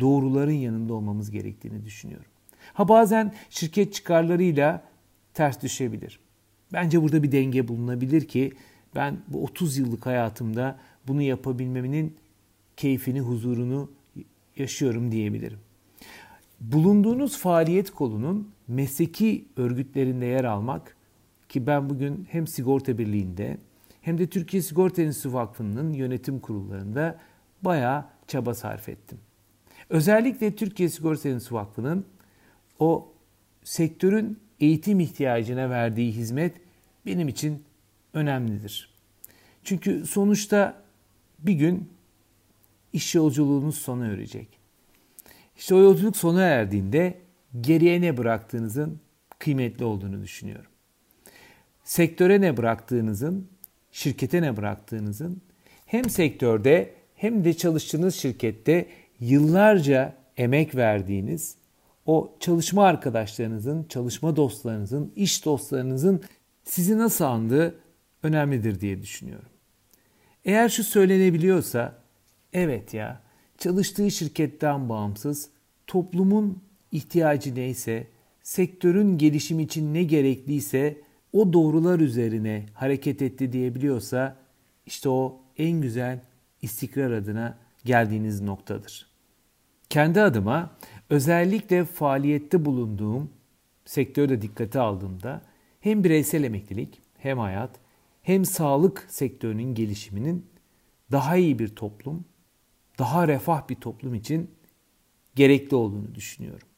doğruların 0.00 0.52
yanında 0.52 0.94
olmamız 0.94 1.30
gerektiğini 1.30 1.84
düşünüyorum. 1.84 2.30
Ha 2.72 2.88
bazen 2.88 3.32
şirket 3.50 3.94
çıkarlarıyla 3.94 4.82
ters 5.34 5.62
düşebilir. 5.62 6.20
Bence 6.72 7.02
burada 7.02 7.22
bir 7.22 7.32
denge 7.32 7.68
bulunabilir 7.68 8.28
ki 8.28 8.52
ben 8.96 9.18
bu 9.28 9.44
30 9.44 9.78
yıllık 9.78 10.06
hayatımda 10.06 10.78
bunu 11.08 11.22
yapabilmemin 11.22 12.16
keyfini, 12.76 13.20
huzurunu 13.20 13.90
yaşıyorum 14.56 15.12
diyebilirim. 15.12 15.58
Bulunduğunuz 16.60 17.38
faaliyet 17.38 17.90
kolunun 17.90 18.50
mesleki 18.68 19.44
örgütlerinde 19.56 20.26
yer 20.26 20.44
almak 20.44 20.96
ki 21.48 21.66
ben 21.66 21.90
bugün 21.90 22.26
hem 22.30 22.46
Sigorta 22.46 22.98
Birliği'nde 22.98 23.58
hem 24.02 24.18
de 24.18 24.26
Türkiye 24.26 24.62
Sigorta 24.62 25.02
Enstitüsü 25.02 25.32
Vakfı'nın 25.32 25.92
yönetim 25.92 26.40
kurullarında 26.40 27.18
bayağı 27.62 28.04
çaba 28.26 28.54
sarf 28.54 28.88
ettim. 28.88 29.18
Özellikle 29.90 30.56
Türkiye 30.56 30.88
Sigorta 30.88 31.28
Enstitüsü 31.28 31.54
Vakfı'nın 31.54 32.04
o 32.78 33.12
sektörün 33.64 34.38
eğitim 34.60 35.00
ihtiyacına 35.00 35.70
verdiği 35.70 36.12
hizmet 36.12 36.56
benim 37.06 37.28
için 37.28 37.62
önemlidir. 38.16 38.90
Çünkü 39.64 40.06
sonuçta 40.06 40.82
bir 41.38 41.52
gün 41.52 41.90
iş 42.92 43.14
yolculuğunuz 43.14 43.78
sona 43.78 44.06
erecek. 44.06 44.48
İşte 45.56 45.74
o 45.74 45.78
yolculuk 45.78 46.16
sona 46.16 46.42
erdiğinde 46.42 47.18
geriye 47.60 48.00
ne 48.00 48.16
bıraktığınızın 48.16 49.00
kıymetli 49.38 49.84
olduğunu 49.84 50.22
düşünüyorum. 50.22 50.70
Sektöre 51.84 52.40
ne 52.40 52.56
bıraktığınızın, 52.56 53.48
şirkete 53.92 54.42
ne 54.42 54.56
bıraktığınızın 54.56 55.42
hem 55.86 56.10
sektörde 56.10 56.94
hem 57.14 57.44
de 57.44 57.54
çalıştığınız 57.54 58.14
şirkette 58.14 58.88
yıllarca 59.20 60.16
emek 60.36 60.76
verdiğiniz 60.76 61.56
o 62.06 62.36
çalışma 62.40 62.84
arkadaşlarınızın, 62.84 63.86
çalışma 63.88 64.36
dostlarınızın, 64.36 65.12
iş 65.16 65.44
dostlarınızın 65.44 66.22
sizi 66.64 66.98
nasıl 66.98 67.24
andığı 67.24 67.74
önemlidir 68.26 68.80
diye 68.80 69.02
düşünüyorum. 69.02 69.48
Eğer 70.44 70.68
şu 70.68 70.84
söylenebiliyorsa, 70.84 72.02
evet 72.52 72.94
ya, 72.94 73.22
çalıştığı 73.58 74.10
şirketten 74.10 74.88
bağımsız, 74.88 75.50
toplumun 75.86 76.62
ihtiyacı 76.92 77.54
neyse, 77.54 78.06
sektörün 78.42 79.18
gelişimi 79.18 79.62
için 79.62 79.94
ne 79.94 80.02
gerekliyse 80.02 81.00
o 81.32 81.52
doğrular 81.52 82.00
üzerine 82.00 82.66
hareket 82.74 83.22
etti 83.22 83.52
diyebiliyorsa, 83.52 84.36
işte 84.86 85.08
o 85.08 85.40
en 85.58 85.80
güzel 85.80 86.20
istikrar 86.62 87.10
adına 87.10 87.58
geldiğiniz 87.84 88.40
noktadır. 88.40 89.06
Kendi 89.90 90.20
adıma 90.20 90.76
özellikle 91.10 91.84
faaliyette 91.84 92.64
bulunduğum 92.64 93.30
sektörde 93.84 94.42
dikkate 94.42 94.80
aldığımda 94.80 95.42
hem 95.80 96.04
bireysel 96.04 96.44
emeklilik 96.44 97.00
hem 97.18 97.38
hayat 97.38 97.70
hem 98.26 98.44
sağlık 98.44 99.06
sektörünün 99.08 99.74
gelişiminin 99.74 100.46
daha 101.12 101.36
iyi 101.36 101.58
bir 101.58 101.68
toplum, 101.68 102.24
daha 102.98 103.28
refah 103.28 103.68
bir 103.68 103.74
toplum 103.74 104.14
için 104.14 104.50
gerekli 105.34 105.76
olduğunu 105.76 106.14
düşünüyorum. 106.14 106.68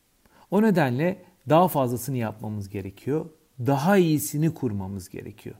O 0.51 0.63
nedenle 0.63 1.23
daha 1.49 1.69
fazlasını 1.69 2.17
yapmamız 2.17 2.69
gerekiyor. 2.69 3.27
Daha 3.67 3.97
iyisini 3.97 4.55
kurmamız 4.55 5.09
gerekiyor. 5.09 5.57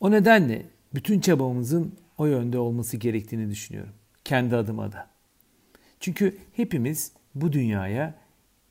O 0.00 0.10
nedenle 0.10 0.66
bütün 0.94 1.20
çabamızın 1.20 1.94
o 2.18 2.26
yönde 2.26 2.58
olması 2.58 2.96
gerektiğini 2.96 3.50
düşünüyorum. 3.50 3.92
Kendi 4.24 4.56
adıma 4.56 4.92
da. 4.92 5.10
Çünkü 6.00 6.38
hepimiz 6.52 7.12
bu 7.34 7.52
dünyaya 7.52 8.14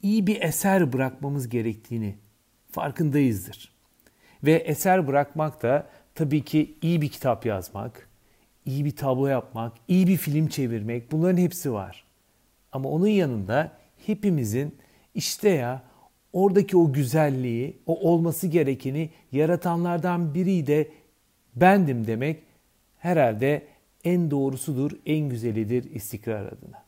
iyi 0.01 0.27
bir 0.27 0.41
eser 0.41 0.93
bırakmamız 0.93 1.49
gerektiğini 1.49 2.15
farkındayızdır. 2.71 3.75
Ve 4.43 4.53
eser 4.53 5.07
bırakmak 5.07 5.63
da 5.63 5.89
tabii 6.15 6.41
ki 6.41 6.75
iyi 6.81 7.01
bir 7.01 7.09
kitap 7.09 7.45
yazmak, 7.45 8.09
iyi 8.65 8.85
bir 8.85 8.95
tablo 8.95 9.27
yapmak, 9.27 9.73
iyi 9.87 10.07
bir 10.07 10.17
film 10.17 10.47
çevirmek 10.47 11.11
bunların 11.11 11.37
hepsi 11.37 11.73
var. 11.73 12.05
Ama 12.71 12.89
onun 12.89 13.07
yanında 13.07 13.71
hepimizin 14.05 14.75
işte 15.15 15.49
ya 15.49 15.83
oradaki 16.33 16.77
o 16.77 16.93
güzelliği, 16.93 17.77
o 17.85 18.09
olması 18.09 18.47
gerekeni 18.47 19.09
yaratanlardan 19.31 20.33
biri 20.33 20.67
de 20.67 20.91
bendim 21.55 22.07
demek 22.07 22.43
herhalde 22.97 23.67
en 24.03 24.31
doğrusudur, 24.31 24.91
en 25.05 25.29
güzelidir 25.29 25.95
istikrar 25.95 26.45
adına. 26.45 26.85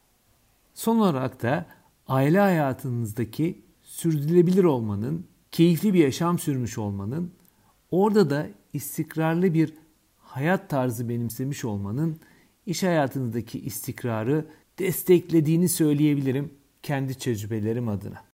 Son 0.73 0.99
olarak 0.99 1.41
da 1.41 1.65
aile 2.07 2.39
hayatınızdaki 2.39 3.61
sürdürülebilir 3.83 4.63
olmanın, 4.63 5.25
keyifli 5.51 5.93
bir 5.93 5.99
yaşam 5.99 6.39
sürmüş 6.39 6.77
olmanın, 6.77 7.31
orada 7.91 8.29
da 8.29 8.47
istikrarlı 8.77 9.53
bir 9.53 9.73
hayat 10.17 10.69
tarzı 10.69 11.09
benimsemiş 11.09 11.65
olmanın 11.65 12.19
iş 12.65 12.83
hayatınızdaki 12.83 13.59
istikrarı 13.59 14.45
desteklediğini 14.79 15.69
söyleyebilirim 15.69 16.53
kendi 16.83 17.13
tecrübelerim 17.13 17.87
adına. 17.87 18.27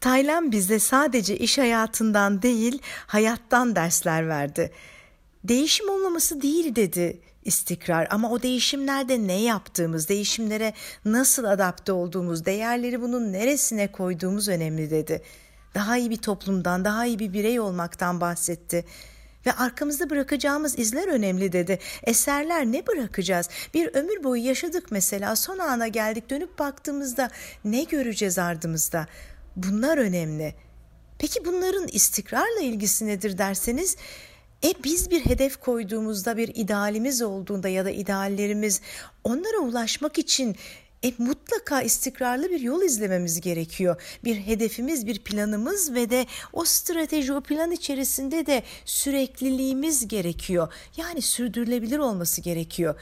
Taylan 0.00 0.52
bize 0.52 0.78
sadece 0.78 1.36
iş 1.36 1.58
hayatından 1.58 2.42
değil, 2.42 2.82
hayattan 3.06 3.76
dersler 3.76 4.28
verdi. 4.28 4.72
Değişim 5.44 5.88
olmaması 5.88 6.42
değil 6.42 6.76
dedi 6.76 7.20
istikrar 7.50 8.06
ama 8.10 8.30
o 8.30 8.42
değişimlerde 8.42 9.26
ne 9.26 9.40
yaptığımız, 9.42 10.08
değişimlere 10.08 10.72
nasıl 11.04 11.44
adapte 11.44 11.92
olduğumuz, 11.92 12.44
değerleri 12.44 13.02
bunun 13.02 13.32
neresine 13.32 13.92
koyduğumuz 13.92 14.48
önemli 14.48 14.90
dedi. 14.90 15.22
Daha 15.74 15.96
iyi 15.96 16.10
bir 16.10 16.16
toplumdan, 16.16 16.84
daha 16.84 17.06
iyi 17.06 17.18
bir 17.18 17.32
birey 17.32 17.60
olmaktan 17.60 18.20
bahsetti. 18.20 18.84
Ve 19.46 19.52
arkamızda 19.52 20.10
bırakacağımız 20.10 20.78
izler 20.78 21.08
önemli 21.08 21.52
dedi. 21.52 21.78
Eserler 22.04 22.66
ne 22.66 22.86
bırakacağız? 22.86 23.48
Bir 23.74 23.94
ömür 23.94 24.24
boyu 24.24 24.44
yaşadık 24.44 24.86
mesela 24.90 25.36
son 25.36 25.58
ana 25.58 25.88
geldik 25.88 26.30
dönüp 26.30 26.58
baktığımızda 26.58 27.30
ne 27.64 27.82
göreceğiz 27.82 28.38
ardımızda? 28.38 29.06
Bunlar 29.56 29.98
önemli. 29.98 30.54
Peki 31.18 31.44
bunların 31.44 31.88
istikrarla 31.88 32.60
ilgisi 32.60 33.06
nedir 33.06 33.38
derseniz 33.38 33.96
e 34.64 34.74
biz 34.84 35.10
bir 35.10 35.26
hedef 35.26 35.56
koyduğumuzda 35.56 36.36
bir 36.36 36.48
idealimiz 36.54 37.22
olduğunda 37.22 37.68
ya 37.68 37.84
da 37.84 37.90
ideallerimiz 37.90 38.80
onlara 39.24 39.58
ulaşmak 39.58 40.18
için 40.18 40.56
e, 41.04 41.12
mutlaka 41.18 41.82
istikrarlı 41.82 42.50
bir 42.50 42.60
yol 42.60 42.82
izlememiz 42.82 43.40
gerekiyor. 43.40 44.02
Bir 44.24 44.36
hedefimiz, 44.36 45.06
bir 45.06 45.18
planımız 45.18 45.94
ve 45.94 46.10
de 46.10 46.26
o 46.52 46.64
strateji, 46.64 47.32
o 47.32 47.40
plan 47.40 47.70
içerisinde 47.70 48.46
de 48.46 48.62
sürekliliğimiz 48.84 50.08
gerekiyor. 50.08 50.72
Yani 50.96 51.22
sürdürülebilir 51.22 51.98
olması 51.98 52.40
gerekiyor. 52.40 52.94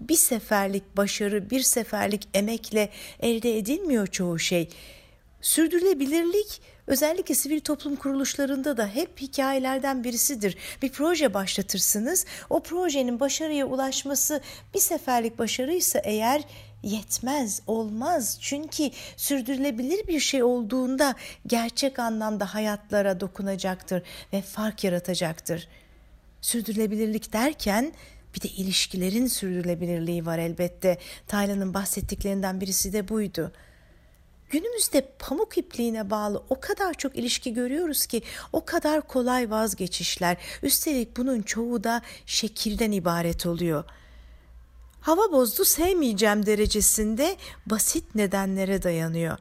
Bir 0.00 0.16
seferlik 0.16 0.96
başarı, 0.96 1.50
bir 1.50 1.60
seferlik 1.60 2.28
emekle 2.34 2.90
elde 3.20 3.58
edilmiyor 3.58 4.06
çoğu 4.06 4.38
şey. 4.38 4.68
Sürdürülebilirlik 5.40 6.60
özellikle 6.86 7.34
sivil 7.34 7.60
toplum 7.60 7.96
kuruluşlarında 7.96 8.76
da 8.76 8.86
hep 8.86 9.20
hikayelerden 9.20 10.04
birisidir. 10.04 10.56
Bir 10.82 10.92
proje 10.92 11.34
başlatırsınız. 11.34 12.26
O 12.50 12.62
projenin 12.62 13.20
başarıya 13.20 13.66
ulaşması 13.66 14.40
bir 14.74 14.80
seferlik 14.80 15.38
başarıysa 15.38 15.98
eğer 15.98 16.42
yetmez, 16.82 17.62
olmaz. 17.66 18.38
Çünkü 18.40 18.90
sürdürülebilir 19.16 20.06
bir 20.06 20.20
şey 20.20 20.42
olduğunda 20.42 21.14
gerçek 21.46 21.98
anlamda 21.98 22.54
hayatlara 22.54 23.20
dokunacaktır 23.20 24.02
ve 24.32 24.42
fark 24.42 24.84
yaratacaktır. 24.84 25.68
Sürdürülebilirlik 26.40 27.32
derken 27.32 27.92
bir 28.34 28.40
de 28.42 28.48
ilişkilerin 28.48 29.26
sürdürülebilirliği 29.26 30.26
var 30.26 30.38
elbette. 30.38 30.98
Taylan'ın 31.26 31.74
bahsettiklerinden 31.74 32.60
birisi 32.60 32.92
de 32.92 33.08
buydu. 33.08 33.52
Günümüzde 34.50 35.08
pamuk 35.18 35.58
ipliğine 35.58 36.10
bağlı 36.10 36.42
o 36.48 36.60
kadar 36.60 36.94
çok 36.94 37.16
ilişki 37.16 37.54
görüyoruz 37.54 38.06
ki 38.06 38.22
o 38.52 38.64
kadar 38.64 39.08
kolay 39.08 39.50
vazgeçişler. 39.50 40.36
Üstelik 40.62 41.16
bunun 41.16 41.42
çoğu 41.42 41.84
da 41.84 42.02
şekilden 42.26 42.92
ibaret 42.92 43.46
oluyor. 43.46 43.84
Hava 45.00 45.32
bozdu 45.32 45.64
sevmeyeceğim 45.64 46.46
derecesinde 46.46 47.36
basit 47.66 48.14
nedenlere 48.14 48.82
dayanıyor. 48.82 49.38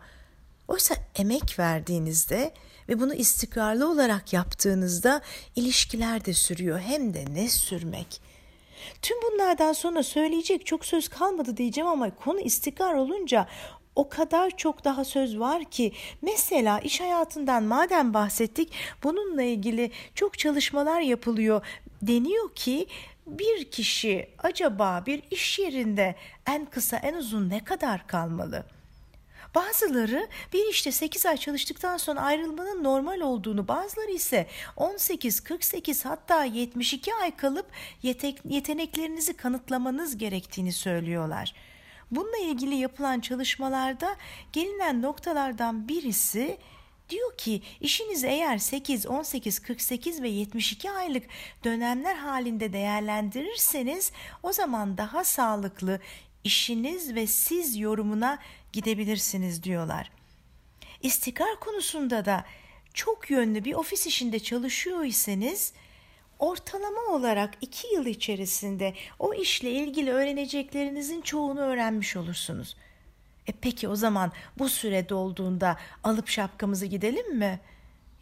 Oysa 0.67 0.95
emek 1.15 1.59
verdiğinizde 1.59 2.53
ve 2.89 2.99
bunu 2.99 3.13
istikrarlı 3.13 3.91
olarak 3.91 4.33
yaptığınızda 4.33 5.21
ilişkiler 5.55 6.25
de 6.25 6.33
sürüyor 6.33 6.79
hem 6.79 7.13
de 7.13 7.25
ne 7.33 7.49
sürmek. 7.49 8.21
Tüm 9.01 9.17
bunlardan 9.21 9.73
sonra 9.73 10.03
söyleyecek 10.03 10.65
çok 10.65 10.85
söz 10.85 11.07
kalmadı 11.07 11.57
diyeceğim 11.57 11.89
ama 11.89 12.15
konu 12.15 12.39
istikrar 12.39 12.93
olunca 12.93 13.47
o 13.95 14.09
kadar 14.09 14.57
çok 14.57 14.83
daha 14.83 15.05
söz 15.05 15.39
var 15.39 15.63
ki 15.63 15.91
mesela 16.21 16.79
iş 16.79 17.01
hayatından 17.01 17.63
madem 17.63 18.13
bahsettik 18.13 18.71
bununla 19.03 19.43
ilgili 19.43 19.91
çok 20.15 20.39
çalışmalar 20.39 21.01
yapılıyor. 21.01 21.65
Deniyor 22.01 22.55
ki 22.55 22.87
bir 23.27 23.71
kişi 23.71 24.29
acaba 24.37 25.03
bir 25.05 25.21
iş 25.31 25.59
yerinde 25.59 26.15
en 26.47 26.65
kısa 26.65 26.97
en 26.97 27.13
uzun 27.13 27.49
ne 27.49 27.63
kadar 27.63 28.07
kalmalı? 28.07 28.63
Bazıları 29.55 30.27
bir 30.53 30.69
işte 30.71 30.91
8 30.91 31.25
ay 31.25 31.37
çalıştıktan 31.37 31.97
sonra 31.97 32.21
ayrılmanın 32.21 32.83
normal 32.83 33.19
olduğunu, 33.19 33.67
bazıları 33.67 34.11
ise 34.11 34.47
18, 34.77 35.39
48 35.39 36.05
hatta 36.05 36.43
72 36.43 37.13
ay 37.13 37.35
kalıp 37.35 37.65
yeteneklerinizi 38.43 39.33
kanıtlamanız 39.33 40.17
gerektiğini 40.17 40.73
söylüyorlar. 40.73 41.53
Bununla 42.15 42.37
ilgili 42.37 42.75
yapılan 42.75 43.19
çalışmalarda 43.19 44.15
gelinen 44.53 45.01
noktalardan 45.01 45.87
birisi 45.87 46.57
diyor 47.09 47.37
ki 47.37 47.61
işinizi 47.81 48.27
eğer 48.27 48.57
8, 48.57 49.05
18, 49.05 49.59
48 49.59 50.21
ve 50.21 50.29
72 50.29 50.91
aylık 50.91 51.23
dönemler 51.63 52.15
halinde 52.15 52.73
değerlendirirseniz 52.73 54.11
o 54.43 54.53
zaman 54.53 54.97
daha 54.97 55.23
sağlıklı 55.23 55.99
işiniz 56.43 57.15
ve 57.15 57.27
siz 57.27 57.77
yorumuna 57.77 58.39
gidebilirsiniz 58.73 59.63
diyorlar. 59.63 60.11
İstikrar 61.01 61.59
konusunda 61.59 62.25
da 62.25 62.45
çok 62.93 63.29
yönlü 63.29 63.65
bir 63.65 63.73
ofis 63.73 64.07
işinde 64.07 64.39
çalışıyor 64.39 65.03
iseniz 65.03 65.73
ortalama 66.39 67.01
olarak 67.11 67.53
iki 67.61 67.93
yıl 67.93 68.05
içerisinde 68.05 68.93
o 69.19 69.33
işle 69.33 69.71
ilgili 69.71 70.11
öğreneceklerinizin 70.11 71.21
çoğunu 71.21 71.59
öğrenmiş 71.59 72.15
olursunuz. 72.15 72.75
E 73.47 73.51
peki 73.51 73.87
o 73.87 73.95
zaman 73.95 74.31
bu 74.57 74.69
süre 74.69 75.09
dolduğunda 75.09 75.77
alıp 76.03 76.27
şapkamızı 76.27 76.85
gidelim 76.85 77.37
mi? 77.37 77.59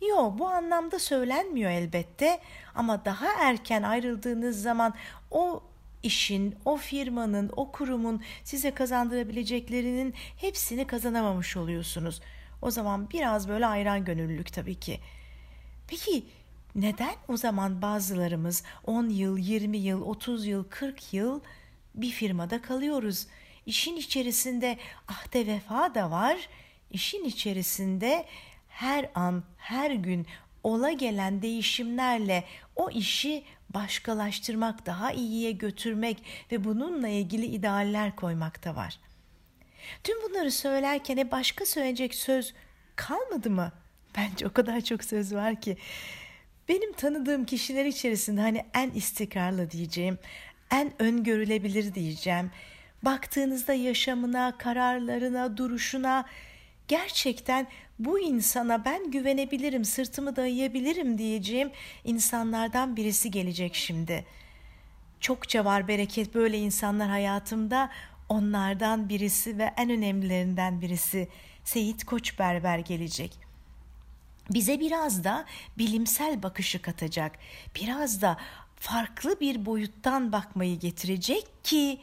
Yok 0.10 0.40
bu 0.40 0.48
anlamda 0.48 1.00
söylenmiyor 1.00 1.72
elbette 1.72 2.40
ama 2.76 3.06
daha 3.06 3.28
erken 3.40 3.84
ayrıldığınız 3.84 4.62
zaman 4.62 4.94
o 5.32 5.64
işin, 6.04 6.56
o 6.66 6.78
firmanın, 6.78 7.52
o 7.56 7.72
kurumun 7.72 8.22
size 8.44 8.72
kazandırabileceklerinin 8.72 10.14
hepsini 10.38 10.88
kazanamamış 10.88 11.58
oluyorsunuz. 11.58 12.22
O 12.62 12.72
zaman 12.72 13.10
biraz 13.10 13.50
böyle 13.50 13.66
ayran 13.66 14.06
gönüllülük 14.06 14.54
tabii 14.54 14.80
ki. 14.80 15.00
Peki 15.88 16.26
neden 16.76 17.16
o 17.28 17.38
zaman 17.38 17.82
bazılarımız 17.82 18.64
10 18.86 19.10
yıl, 19.10 19.38
20 19.38 19.78
yıl, 19.78 20.02
30 20.02 20.46
yıl, 20.46 20.64
40 20.64 21.14
yıl 21.14 21.42
bir 21.96 22.12
firmada 22.12 22.62
kalıyoruz? 22.62 23.28
İşin 23.66 23.96
içerisinde 23.96 24.78
ahde 25.08 25.48
vefa 25.48 25.96
da 25.96 26.12
var. 26.12 26.50
İşin 26.92 27.26
içerisinde 27.26 28.26
her 28.70 29.10
an, 29.16 29.44
her 29.58 29.92
gün 29.92 30.28
ola 30.64 30.92
gelen 30.92 31.42
değişimlerle 31.42 32.44
o 32.76 32.90
işi 32.90 33.44
başkalaştırmak, 33.70 34.86
daha 34.86 35.12
iyiye 35.12 35.52
götürmek 35.52 36.24
ve 36.52 36.64
bununla 36.64 37.08
ilgili 37.08 37.46
idealler 37.46 38.16
koymak 38.16 38.66
da 38.66 38.76
var. 38.76 39.00
Tüm 40.04 40.24
bunları 40.24 40.52
söylerken 40.52 41.18
e 41.18 41.32
başka 41.32 41.66
söyleyecek 41.66 42.16
söz 42.16 42.54
kalmadı 42.96 43.50
mı? 43.50 43.72
Bence 44.18 44.48
o 44.48 44.54
kadar 44.54 44.82
çok 44.82 45.04
söz 45.04 45.34
var 45.34 45.62
ki. 45.62 45.78
Benim 46.70 46.94
tanıdığım 46.94 47.46
kişiler 47.46 47.86
içerisinde 47.86 48.42
hani 48.42 48.66
en 48.74 48.92
istikrarlı 48.92 49.72
diyeceğim, 49.72 50.18
en 50.72 51.02
öngörülebilir 51.02 51.96
diyeceğim. 51.96 52.52
Baktığınızda 53.04 53.74
yaşamına, 53.74 54.58
kararlarına, 54.58 55.58
duruşuna 55.58 56.26
gerçekten 56.88 57.68
bu 58.00 58.20
insana 58.20 58.86
ben 58.86 59.12
güvenebilirim, 59.12 59.86
sırtımı 59.86 60.36
dayayabilirim 60.36 61.18
diyeceğim 61.18 61.72
insanlardan 62.04 62.96
birisi 62.96 63.32
gelecek 63.32 63.76
şimdi. 63.76 64.26
Çokça 65.20 65.66
var 65.66 65.88
bereket 65.88 66.36
böyle 66.36 66.58
insanlar 66.58 67.10
hayatımda. 67.10 67.90
Onlardan 68.30 69.10
birisi 69.10 69.58
ve 69.58 69.74
en 69.78 69.90
önemlilerinden 69.90 70.82
birisi 70.82 71.28
Seyit 71.64 72.04
Koçberber 72.04 72.80
gelecek 72.80 73.53
bize 74.50 74.80
biraz 74.80 75.24
da 75.24 75.46
bilimsel 75.78 76.44
bakışı 76.44 76.82
katacak. 76.82 77.40
Biraz 77.76 78.22
da 78.22 78.38
farklı 78.76 79.40
bir 79.40 79.66
boyuttan 79.66 80.32
bakmayı 80.32 80.80
getirecek 80.80 81.48
ki 81.64 82.00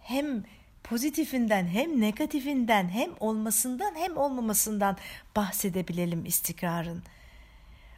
hem 0.00 0.44
pozitifinden 0.84 1.66
hem 1.66 2.00
negatifinden 2.00 2.88
hem 2.88 3.10
olmasından 3.20 3.94
hem 3.94 4.16
olmamasından 4.16 4.96
bahsedebilelim 5.36 6.24
istikrarın. 6.24 7.02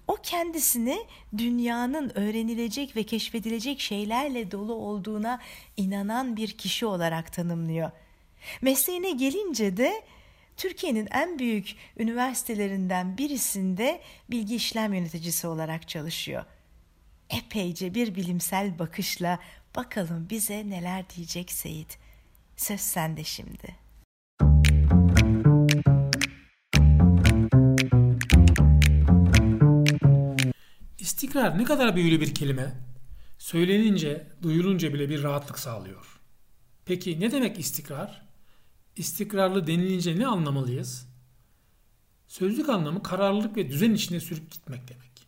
O 0.08 0.16
kendisini 0.22 0.98
dünyanın 1.38 2.12
öğrenilecek 2.14 2.96
ve 2.96 3.02
keşfedilecek 3.02 3.80
şeylerle 3.80 4.50
dolu 4.50 4.74
olduğuna 4.74 5.40
inanan 5.76 6.36
bir 6.36 6.48
kişi 6.52 6.86
olarak 6.86 7.32
tanımlıyor. 7.32 7.90
Mesleğine 8.62 9.10
gelince 9.10 9.76
de 9.76 10.02
Türkiye'nin 10.56 11.08
en 11.10 11.38
büyük 11.38 11.74
üniversitelerinden 11.98 13.18
birisinde 13.18 14.00
bilgi 14.30 14.56
işlem 14.56 14.94
yöneticisi 14.94 15.46
olarak 15.46 15.88
çalışıyor. 15.88 16.44
Epeyce 17.30 17.94
bir 17.94 18.14
bilimsel 18.14 18.78
bakışla 18.78 19.38
bakalım 19.76 20.26
bize 20.30 20.70
neler 20.70 21.10
diyecek 21.10 21.52
Seyit. 21.52 21.98
Söz 22.56 22.80
sende 22.80 23.24
şimdi. 23.24 23.76
İstikrar 30.98 31.58
ne 31.58 31.64
kadar 31.64 31.96
büyülü 31.96 32.20
bir 32.20 32.34
kelime. 32.34 32.72
Söylenince, 33.38 34.26
duyulunca 34.42 34.94
bile 34.94 35.08
bir 35.08 35.22
rahatlık 35.22 35.58
sağlıyor. 35.58 36.20
Peki 36.84 37.20
ne 37.20 37.32
demek 37.32 37.58
istikrar? 37.58 38.21
İstikrarlı 38.96 39.66
denilince 39.66 40.18
ne 40.18 40.26
anlamalıyız? 40.26 41.08
Sözlük 42.28 42.68
anlamı 42.68 43.02
kararlılık 43.02 43.56
ve 43.56 43.70
düzen 43.70 43.94
içinde 43.94 44.20
sürüp 44.20 44.50
gitmek 44.50 44.88
demek. 44.88 45.26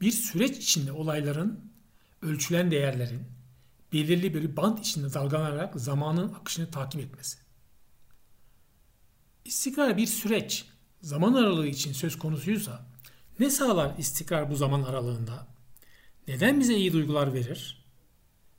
Bir 0.00 0.12
süreç 0.12 0.56
içinde 0.56 0.92
olayların, 0.92 1.72
ölçülen 2.22 2.70
değerlerin, 2.70 3.22
belirli 3.92 4.34
bir 4.34 4.56
bant 4.56 4.80
içinde 4.80 5.14
dalgalanarak 5.14 5.80
zamanın 5.80 6.34
akışını 6.34 6.70
takip 6.70 7.00
etmesi. 7.00 7.38
İstikrar 9.44 9.96
bir 9.96 10.06
süreç, 10.06 10.64
zaman 11.02 11.34
aralığı 11.34 11.66
için 11.66 11.92
söz 11.92 12.18
konusuysa 12.18 12.86
ne 13.38 13.50
sağlar 13.50 13.98
istikrar 13.98 14.50
bu 14.50 14.56
zaman 14.56 14.82
aralığında? 14.82 15.46
Neden 16.28 16.60
bize 16.60 16.74
iyi 16.74 16.92
duygular 16.92 17.34
verir? 17.34 17.84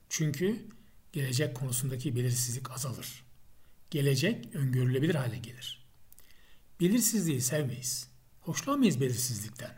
Çünkü 0.09 0.65
gelecek 1.13 1.55
konusundaki 1.55 2.15
belirsizlik 2.15 2.71
azalır 2.71 3.26
gelecek 3.91 4.55
öngörülebilir 4.55 5.15
hale 5.15 5.37
gelir. 5.37 5.87
Belirsizliği 6.79 7.41
sevmeyiz. 7.41 8.09
Hoşlanmayız 8.41 9.01
belirsizlikten. 9.01 9.77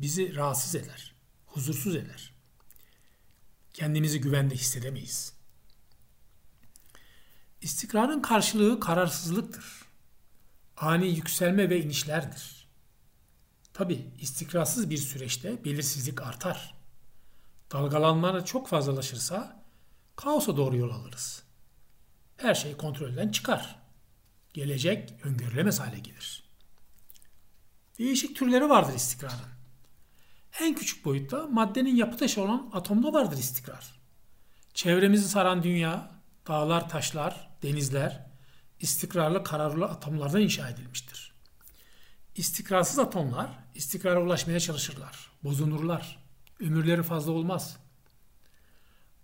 Bizi 0.00 0.34
rahatsız 0.34 0.74
eder, 0.74 1.14
huzursuz 1.46 1.96
eder. 1.96 2.34
Kendimizi 3.72 4.20
güvende 4.20 4.54
hissedemeyiz. 4.54 5.32
İstikrarın 7.60 8.22
karşılığı 8.22 8.80
kararsızlıktır. 8.80 9.64
Ani 10.76 11.08
yükselme 11.08 11.70
ve 11.70 11.82
inişlerdir. 11.82 12.68
Tabi 13.72 14.10
istikrarsız 14.18 14.90
bir 14.90 14.98
süreçte 14.98 15.64
belirsizlik 15.64 16.22
artar. 16.22 16.74
Dalgalanmalar 17.72 18.46
çok 18.46 18.68
fazlalaşırsa 18.68 19.64
kaosa 20.16 20.56
doğru 20.56 20.76
yol 20.76 20.90
alırız. 20.90 21.42
Her 22.40 22.54
şey 22.54 22.76
kontrolden 22.76 23.28
çıkar. 23.28 23.76
Gelecek 24.54 25.14
öngörülemez 25.22 25.80
hale 25.80 25.98
gelir. 25.98 26.42
Değişik 27.98 28.36
türleri 28.36 28.68
vardır 28.68 28.94
istikrarın. 28.94 29.50
En 30.60 30.74
küçük 30.74 31.04
boyutta 31.04 31.46
maddenin 31.46 31.96
yapı 31.96 32.16
taşı 32.16 32.42
olan 32.42 32.70
atomda 32.72 33.12
vardır 33.12 33.38
istikrar. 33.38 34.00
Çevremizi 34.74 35.28
saran 35.28 35.62
dünya, 35.62 36.10
dağlar, 36.48 36.88
taşlar, 36.88 37.50
denizler 37.62 38.26
istikrarlı 38.80 39.44
kararlı 39.44 39.84
atomlardan 39.84 40.40
inşa 40.40 40.68
edilmiştir. 40.68 41.34
İstikrarsız 42.36 42.98
atomlar 42.98 43.50
istikrara 43.74 44.22
ulaşmaya 44.22 44.60
çalışırlar, 44.60 45.30
bozunurlar. 45.44 46.18
Ömürleri 46.60 47.02
fazla 47.02 47.32
olmaz. 47.32 47.76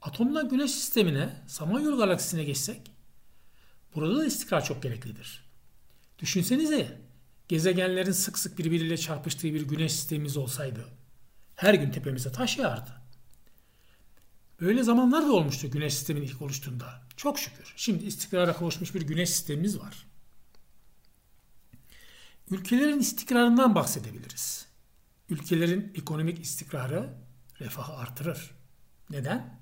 Atomdan 0.02 0.48
güneş 0.48 0.70
sistemine, 0.70 1.42
Samanyolu 1.46 1.96
galaksisine 1.96 2.44
geçsek, 2.44 2.95
burada 3.96 4.18
da 4.18 4.26
istikrar 4.26 4.64
çok 4.64 4.82
gereklidir. 4.82 5.44
Düşünsenize, 6.18 7.00
gezegenlerin 7.48 8.12
sık 8.12 8.38
sık 8.38 8.58
birbiriyle 8.58 8.96
çarpıştığı 8.96 9.54
bir 9.54 9.68
güneş 9.68 9.92
sistemimiz 9.92 10.36
olsaydı, 10.36 10.84
her 11.54 11.74
gün 11.74 11.90
tepemize 11.90 12.32
taş 12.32 12.58
yağardı. 12.58 12.90
Böyle 14.60 14.82
zamanlar 14.82 15.22
da 15.22 15.32
olmuştu 15.32 15.70
güneş 15.70 15.94
sisteminin 15.94 16.26
ilk 16.26 16.42
oluştuğunda. 16.42 17.02
Çok 17.16 17.38
şükür. 17.38 17.72
Şimdi 17.76 18.04
istikrara 18.04 18.52
kavuşmuş 18.52 18.94
bir 18.94 19.02
güneş 19.02 19.30
sistemimiz 19.30 19.78
var. 19.80 20.06
Ülkelerin 22.50 22.98
istikrarından 22.98 23.74
bahsedebiliriz. 23.74 24.66
Ülkelerin 25.28 25.92
ekonomik 25.94 26.40
istikrarı 26.40 27.14
refahı 27.60 27.92
artırır. 27.92 28.50
Neden? 29.10 29.60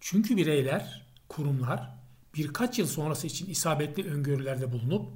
Çünkü 0.00 0.36
bireyler, 0.36 1.06
kurumlar 1.28 1.97
birkaç 2.34 2.78
yıl 2.78 2.86
sonrası 2.86 3.26
için 3.26 3.50
isabetli 3.50 4.10
öngörülerde 4.10 4.72
bulunup 4.72 5.12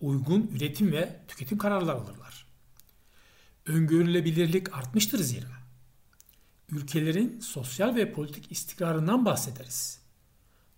uygun 0.00 0.50
üretim 0.56 0.92
ve 0.92 1.20
tüketim 1.28 1.58
kararları 1.58 1.96
alırlar. 1.96 2.46
Öngörülebilirlik 3.66 4.74
artmıştır 4.74 5.18
zira. 5.18 5.64
Ülkelerin 6.70 7.40
sosyal 7.40 7.96
ve 7.96 8.12
politik 8.12 8.52
istikrarından 8.52 9.24
bahsederiz. 9.24 10.00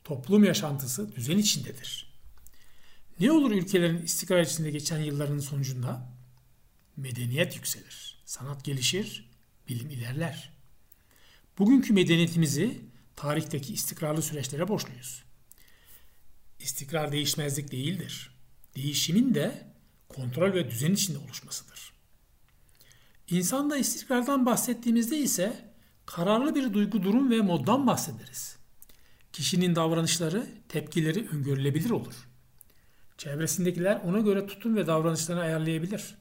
Toplum 0.04 0.44
yaşantısı 0.44 1.16
düzen 1.16 1.38
içindedir. 1.38 2.12
Ne 3.20 3.30
olur 3.30 3.50
ülkelerin 3.50 4.02
istikrar 4.02 4.40
içinde 4.42 4.70
geçen 4.70 4.98
yılların 4.98 5.38
sonucunda? 5.38 6.08
Medeniyet 6.96 7.56
yükselir, 7.56 8.22
sanat 8.24 8.64
gelişir, 8.64 9.30
bilim 9.68 9.90
ilerler. 9.90 10.52
Bugünkü 11.58 11.92
medeniyetimizi 11.92 12.80
tarihteki 13.16 13.72
istikrarlı 13.72 14.22
süreçlere 14.22 14.68
borçluyuz. 14.68 15.25
İstikrar 16.66 17.12
değişmezlik 17.12 17.72
değildir. 17.72 18.30
Değişimin 18.76 19.34
de 19.34 19.66
kontrol 20.08 20.52
ve 20.52 20.70
düzen 20.70 20.92
içinde 20.92 21.18
oluşmasıdır. 21.18 21.92
İnsanda 23.30 23.76
istikrardan 23.76 24.46
bahsettiğimizde 24.46 25.18
ise 25.18 25.74
kararlı 26.06 26.54
bir 26.54 26.72
duygu 26.72 27.02
durum 27.02 27.30
ve 27.30 27.40
moddan 27.40 27.86
bahsederiz. 27.86 28.56
Kişinin 29.32 29.74
davranışları, 29.74 30.46
tepkileri 30.68 31.28
öngörülebilir 31.28 31.90
olur. 31.90 32.14
Çevresindekiler 33.18 34.00
ona 34.04 34.20
göre 34.20 34.46
tutum 34.46 34.76
ve 34.76 34.86
davranışlarını 34.86 35.42
ayarlayabilir. 35.42 36.14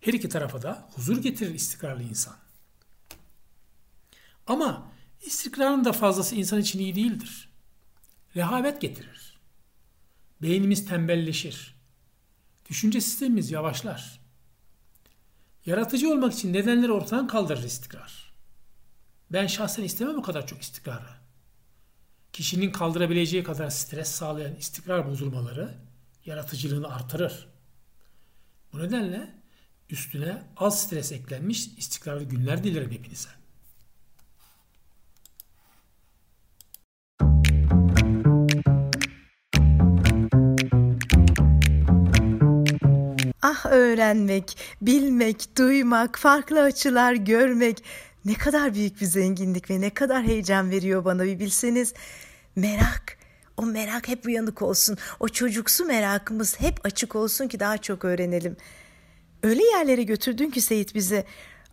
Her 0.00 0.12
iki 0.12 0.28
tarafa 0.28 0.62
da 0.62 0.88
huzur 0.94 1.22
getirir 1.22 1.54
istikrarlı 1.54 2.02
insan. 2.02 2.36
Ama 4.46 4.92
istikrarın 5.20 5.84
da 5.84 5.92
fazlası 5.92 6.34
insan 6.34 6.60
için 6.60 6.78
iyi 6.78 6.94
değildir. 6.94 7.51
Rehavet 8.36 8.80
getirir. 8.80 9.40
Beynimiz 10.42 10.86
tembelleşir. 10.86 11.74
Düşünce 12.68 13.00
sistemimiz 13.00 13.50
yavaşlar. 13.50 14.20
Yaratıcı 15.66 16.10
olmak 16.10 16.32
için 16.32 16.52
nedenleri 16.52 16.92
ortadan 16.92 17.26
kaldırır 17.26 17.62
istikrar. 17.62 18.32
Ben 19.30 19.46
şahsen 19.46 19.84
istemem 19.84 20.18
o 20.18 20.22
kadar 20.22 20.46
çok 20.46 20.62
istikrarı 20.62 21.22
kişinin 22.32 22.70
kaldırabileceği 22.70 23.44
kadar 23.44 23.70
stres 23.70 24.08
sağlayan 24.08 24.56
istikrar 24.56 25.08
bozulmaları 25.08 25.74
yaratıcılığını 26.24 26.94
artırır. 26.94 27.48
Bu 28.72 28.78
nedenle 28.78 29.34
üstüne 29.90 30.42
az 30.56 30.82
stres 30.82 31.12
eklenmiş 31.12 31.66
istikrarlı 31.66 32.24
günler 32.24 32.64
dilerim 32.64 32.90
hepinize. 32.90 33.28
Ah 43.52 43.66
öğrenmek, 43.66 44.58
bilmek, 44.82 45.58
duymak, 45.58 46.18
farklı 46.18 46.62
açılar 46.62 47.12
görmek 47.12 47.84
ne 48.24 48.34
kadar 48.34 48.74
büyük 48.74 49.00
bir 49.00 49.06
zenginlik 49.06 49.70
ve 49.70 49.80
ne 49.80 49.90
kadar 49.90 50.22
heyecan 50.22 50.70
veriyor 50.70 51.04
bana 51.04 51.24
bir 51.24 51.38
bilseniz. 51.38 51.94
Merak, 52.56 53.16
o 53.56 53.66
merak 53.66 54.08
hep 54.08 54.26
uyanık 54.26 54.62
olsun. 54.62 54.98
O 55.20 55.28
çocuksu 55.28 55.84
merakımız 55.84 56.60
hep 56.60 56.86
açık 56.86 57.16
olsun 57.16 57.48
ki 57.48 57.60
daha 57.60 57.78
çok 57.78 58.04
öğrenelim. 58.04 58.56
Öyle 59.42 59.64
yerlere 59.64 60.02
götürdün 60.02 60.50
ki 60.50 60.60
Seyit 60.60 60.94
bizi. 60.94 61.24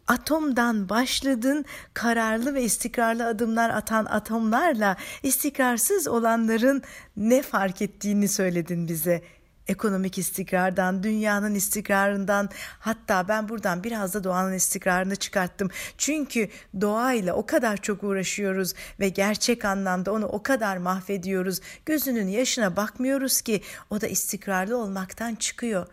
Atomdan 0.07 0.89
başladın, 0.89 1.65
kararlı 1.93 2.53
ve 2.53 2.63
istikrarlı 2.63 3.25
adımlar 3.25 3.69
atan 3.69 4.05
atomlarla 4.05 4.97
istikrarsız 5.23 6.07
olanların 6.07 6.81
ne 7.17 7.41
fark 7.41 7.81
ettiğini 7.81 8.27
söyledin 8.27 8.87
bize 8.87 9.21
ekonomik 9.69 10.17
istikrardan, 10.17 11.03
dünyanın 11.03 11.55
istikrarından 11.55 12.49
hatta 12.79 13.27
ben 13.27 13.49
buradan 13.49 13.83
biraz 13.83 14.13
da 14.13 14.23
doğanın 14.23 14.53
istikrarını 14.53 15.15
çıkarttım. 15.15 15.69
Çünkü 15.97 16.49
doğayla 16.81 17.33
o 17.33 17.45
kadar 17.45 17.77
çok 17.77 18.03
uğraşıyoruz 18.03 18.73
ve 18.99 19.09
gerçek 19.09 19.65
anlamda 19.65 20.13
onu 20.13 20.25
o 20.25 20.43
kadar 20.43 20.77
mahvediyoruz. 20.77 21.59
Gözünün 21.85 22.27
yaşına 22.27 22.75
bakmıyoruz 22.75 23.41
ki 23.41 23.61
o 23.89 24.01
da 24.01 24.07
istikrarlı 24.07 24.77
olmaktan 24.77 25.35
çıkıyor. 25.35 25.87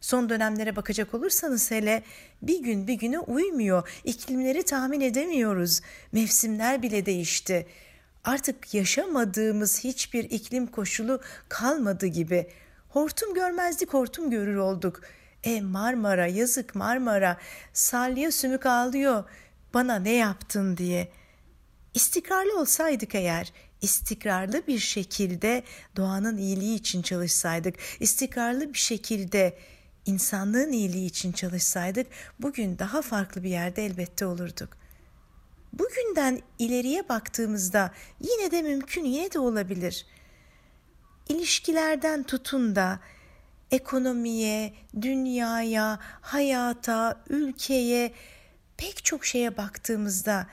Son 0.00 0.28
dönemlere 0.28 0.76
bakacak 0.76 1.14
olursanız 1.14 1.70
hele 1.70 2.02
bir 2.42 2.62
gün 2.62 2.86
bir 2.86 2.94
güne 2.94 3.18
uymuyor. 3.18 3.88
İklimleri 4.04 4.62
tahmin 4.62 5.00
edemiyoruz. 5.00 5.80
Mevsimler 6.12 6.82
bile 6.82 7.06
değişti. 7.06 7.66
Artık 8.24 8.74
yaşamadığımız 8.74 9.84
hiçbir 9.84 10.24
iklim 10.24 10.66
koşulu 10.66 11.20
kalmadı 11.48 12.06
gibi. 12.06 12.46
Hortum 12.88 13.34
görmezdik 13.34 13.94
hortum 13.94 14.30
görür 14.30 14.56
olduk. 14.56 15.00
E 15.44 15.60
Marmara 15.60 16.26
yazık 16.26 16.74
Marmara 16.74 17.36
salya 17.72 18.32
sümük 18.32 18.66
ağlıyor 18.66 19.24
bana 19.74 19.98
ne 19.98 20.12
yaptın 20.12 20.76
diye. 20.76 21.08
İstikrarlı 21.94 22.60
olsaydık 22.60 23.14
eğer 23.14 23.52
istikrarlı 23.82 24.66
bir 24.66 24.78
şekilde 24.78 25.62
doğanın 25.96 26.36
iyiliği 26.36 26.76
için 26.76 27.02
çalışsaydık, 27.02 27.74
istikrarlı 28.00 28.74
bir 28.74 28.78
şekilde 28.78 29.58
insanlığın 30.06 30.72
iyiliği 30.72 31.06
için 31.06 31.32
çalışsaydık 31.32 32.06
bugün 32.38 32.78
daha 32.78 33.02
farklı 33.02 33.42
bir 33.42 33.50
yerde 33.50 33.86
elbette 33.86 34.26
olurduk. 34.26 34.76
Bugünden 35.72 36.40
ileriye 36.58 37.08
baktığımızda 37.08 37.90
yine 38.20 38.50
de 38.50 38.62
mümkün, 38.62 39.04
yine 39.04 39.32
de 39.32 39.38
olabilir 39.38 40.06
ilişkilerden 41.28 42.22
tutun 42.22 42.76
da 42.76 43.00
ekonomiye, 43.70 44.74
dünyaya, 45.02 45.98
hayata, 46.20 47.24
ülkeye 47.28 48.12
pek 48.76 49.04
çok 49.04 49.26
şeye 49.26 49.56
baktığımızda 49.56 50.46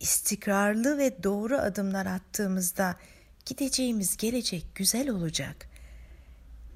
istikrarlı 0.00 0.98
ve 0.98 1.22
doğru 1.22 1.56
adımlar 1.58 2.06
attığımızda 2.06 2.96
gideceğimiz 3.46 4.16
gelecek 4.16 4.66
güzel 4.74 5.10
olacak. 5.10 5.68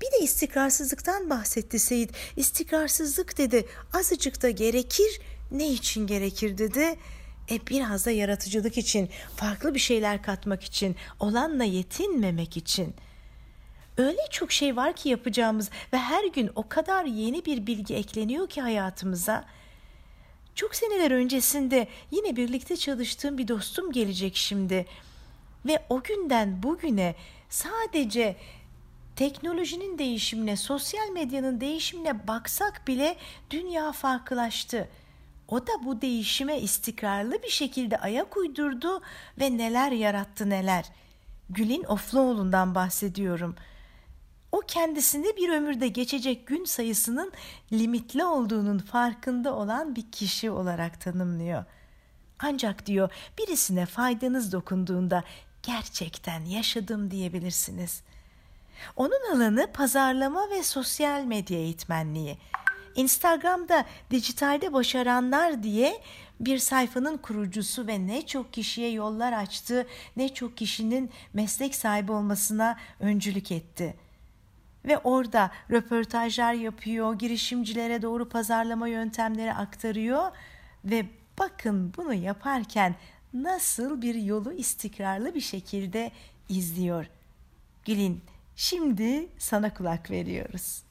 Bir 0.03 0.12
de 0.12 0.25
istikrarsızlıktan 0.25 1.31
bahsetti 1.31 1.79
Seyit. 1.79 2.11
İstikrarsızlık 2.37 3.38
dedi. 3.38 3.67
Azıcık 3.95 4.43
da 4.43 4.51
gerekir. 4.51 5.21
Ne 5.51 5.69
için 5.69 6.07
gerekir 6.07 6.59
dedi. 6.59 6.99
E 7.51 7.67
biraz 7.67 8.07
da 8.07 8.11
yaratıcılık 8.11 8.79
için, 8.79 9.11
farklı 9.37 9.75
bir 9.75 9.79
şeyler 9.79 10.23
katmak 10.23 10.64
için, 10.64 10.97
olanla 11.21 11.64
yetinmemek 11.64 12.57
için.'' 12.57 13.08
Öyle 13.98 14.20
çok 14.30 14.52
şey 14.52 14.76
var 14.76 14.92
ki 14.92 15.08
yapacağımız 15.08 15.70
ve 15.92 15.98
her 15.98 16.24
gün 16.24 16.50
o 16.54 16.68
kadar 16.68 17.04
yeni 17.04 17.44
bir 17.44 17.66
bilgi 17.66 17.94
ekleniyor 17.94 18.48
ki 18.48 18.61
hayatımıza. 18.61 19.44
Çok 20.54 20.74
seneler 20.74 21.11
öncesinde 21.11 21.88
yine 22.11 22.37
birlikte 22.37 22.76
çalıştığım 22.76 23.38
bir 23.38 23.48
dostum 23.48 23.92
gelecek 23.92 24.37
şimdi. 24.37 24.87
Ve 25.66 25.87
o 25.88 26.02
günden 26.02 26.62
bugüne 26.62 27.14
sadece 27.48 28.37
teknolojinin 29.16 29.98
değişimine, 29.98 30.56
sosyal 30.56 31.08
medyanın 31.08 31.61
değişimine 31.61 32.28
baksak 32.28 32.88
bile 32.88 33.16
dünya 33.50 33.92
farklılaştı. 33.92 34.88
O 35.48 35.61
da 35.61 35.72
bu 35.84 36.00
değişime 36.00 36.61
istikrarlı 36.61 37.42
bir 37.42 37.48
şekilde 37.48 37.98
ayak 37.98 38.37
uydurdu 38.37 39.02
ve 39.40 39.58
neler 39.58 39.92
yarattı 39.92 40.50
neler. 40.50 40.84
Gül'in 41.50 41.84
Ofluoğlu'ndan 41.84 42.74
bahsediyorum. 42.74 43.56
O 44.59 44.61
kendisinde 44.61 45.37
bir 45.37 45.49
ömürde 45.49 45.88
geçecek 45.88 46.47
gün 46.47 46.64
sayısının 46.64 47.33
limitli 47.73 48.25
olduğunun 48.25 48.79
farkında 48.79 49.55
olan 49.55 49.97
bir 49.97 50.11
kişi 50.12 50.51
olarak 50.51 51.01
tanımlıyor. 51.01 51.64
Ancak 52.38 52.87
diyor 52.87 53.11
birisine 53.38 53.87
faydanız 53.87 54.53
dokunduğunda 54.53 55.25
gerçekten 55.62 56.44
yaşadım 56.44 57.11
diyebilirsiniz. 57.11 58.03
Onun 58.97 59.37
alanı 59.37 59.73
pazarlama 59.73 60.51
ve 60.51 60.62
sosyal 60.62 61.25
medya 61.25 61.59
eğitmenliği. 61.59 62.38
Instagram'da 62.94 63.85
dijitalde 64.11 64.73
başaranlar 64.73 65.62
diye 65.62 66.03
bir 66.40 66.59
sayfanın 66.59 67.16
kurucusu 67.16 67.87
ve 67.87 68.07
ne 68.07 68.27
çok 68.27 68.53
kişiye 68.53 68.90
yollar 68.90 69.33
açtı, 69.33 69.87
ne 70.16 70.35
çok 70.35 70.57
kişinin 70.57 71.11
meslek 71.33 71.75
sahibi 71.75 72.12
olmasına 72.12 72.77
öncülük 73.01 73.53
etti. 73.53 74.08
Ve 74.88 74.98
orada 74.98 75.51
röportajlar 75.70 76.53
yapıyor, 76.53 77.18
girişimcilere 77.18 78.03
doğru 78.03 78.29
pazarlama 78.29 78.88
yöntemleri 78.88 79.55
aktarıyor 79.55 80.31
ve 80.85 81.07
bakın 81.38 81.92
bunu 81.96 82.14
yaparken 82.14 82.94
nasıl 83.35 84.03
bir 84.03 84.14
yolu 84.14 84.53
istikrarlı 84.53 85.35
bir 85.35 85.40
şekilde 85.40 86.11
izliyor. 86.48 87.11
Gül'in 87.85 88.20
şimdi 88.57 89.29
sana 89.38 89.74
kulak 89.74 90.11
veriyoruz. 90.11 90.83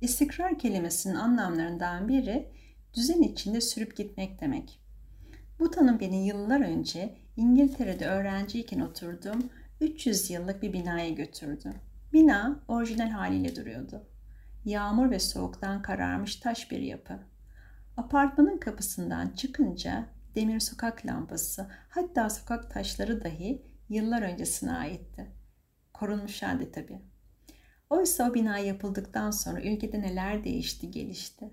İstikrar 0.00 0.58
kelimesinin 0.58 1.14
anlamlarından 1.14 2.08
biri 2.08 2.48
düzen 2.94 3.22
içinde 3.22 3.60
sürüp 3.60 3.96
gitmek 3.96 4.40
demek. 4.40 4.85
Bu 5.58 5.70
tanım 5.70 6.00
beni 6.00 6.26
yıllar 6.26 6.60
önce 6.60 7.18
İngiltere'de 7.36 8.06
öğrenciyken 8.06 8.80
oturduğum 8.80 9.50
300 9.80 10.30
yıllık 10.30 10.62
bir 10.62 10.72
binaya 10.72 11.10
götürdü. 11.10 11.72
Bina 12.12 12.60
orijinal 12.68 13.10
haliyle 13.10 13.56
duruyordu. 13.56 14.08
Yağmur 14.64 15.10
ve 15.10 15.18
soğuktan 15.18 15.82
kararmış 15.82 16.36
taş 16.36 16.70
bir 16.70 16.80
yapı. 16.80 17.18
Apartmanın 17.96 18.58
kapısından 18.58 19.28
çıkınca 19.28 20.06
demir 20.34 20.60
sokak 20.60 21.06
lambası, 21.06 21.66
hatta 21.88 22.30
sokak 22.30 22.70
taşları 22.70 23.24
dahi 23.24 23.62
yıllar 23.88 24.22
öncesine 24.22 24.72
aitti. 24.72 25.26
Korunmuş 25.94 26.42
halde 26.42 26.72
tabii. 26.72 27.00
Oysa 27.90 28.30
o 28.30 28.34
bina 28.34 28.58
yapıldıktan 28.58 29.30
sonra 29.30 29.62
ülkede 29.62 30.00
neler 30.00 30.44
değişti 30.44 30.90
gelişti. 30.90 31.50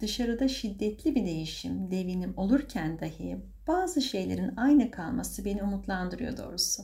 Dışarıda 0.00 0.48
şiddetli 0.48 1.14
bir 1.14 1.26
değişim, 1.26 1.90
devinim 1.90 2.34
olurken 2.36 3.00
dahi 3.00 3.38
bazı 3.66 4.02
şeylerin 4.02 4.56
aynı 4.56 4.90
kalması 4.90 5.44
beni 5.44 5.62
umutlandırıyor 5.62 6.36
doğrusu. 6.36 6.82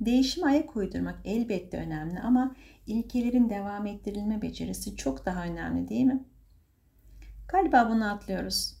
Değişim 0.00 0.44
ayak 0.44 0.76
uydurmak 0.76 1.18
elbette 1.24 1.78
önemli 1.78 2.20
ama 2.20 2.56
ilkelerin 2.86 3.50
devam 3.50 3.86
ettirilme 3.86 4.42
becerisi 4.42 4.96
çok 4.96 5.26
daha 5.26 5.44
önemli 5.44 5.88
değil 5.88 6.04
mi? 6.04 6.24
Galiba 7.48 7.90
bunu 7.90 8.12
atlıyoruz. 8.12 8.74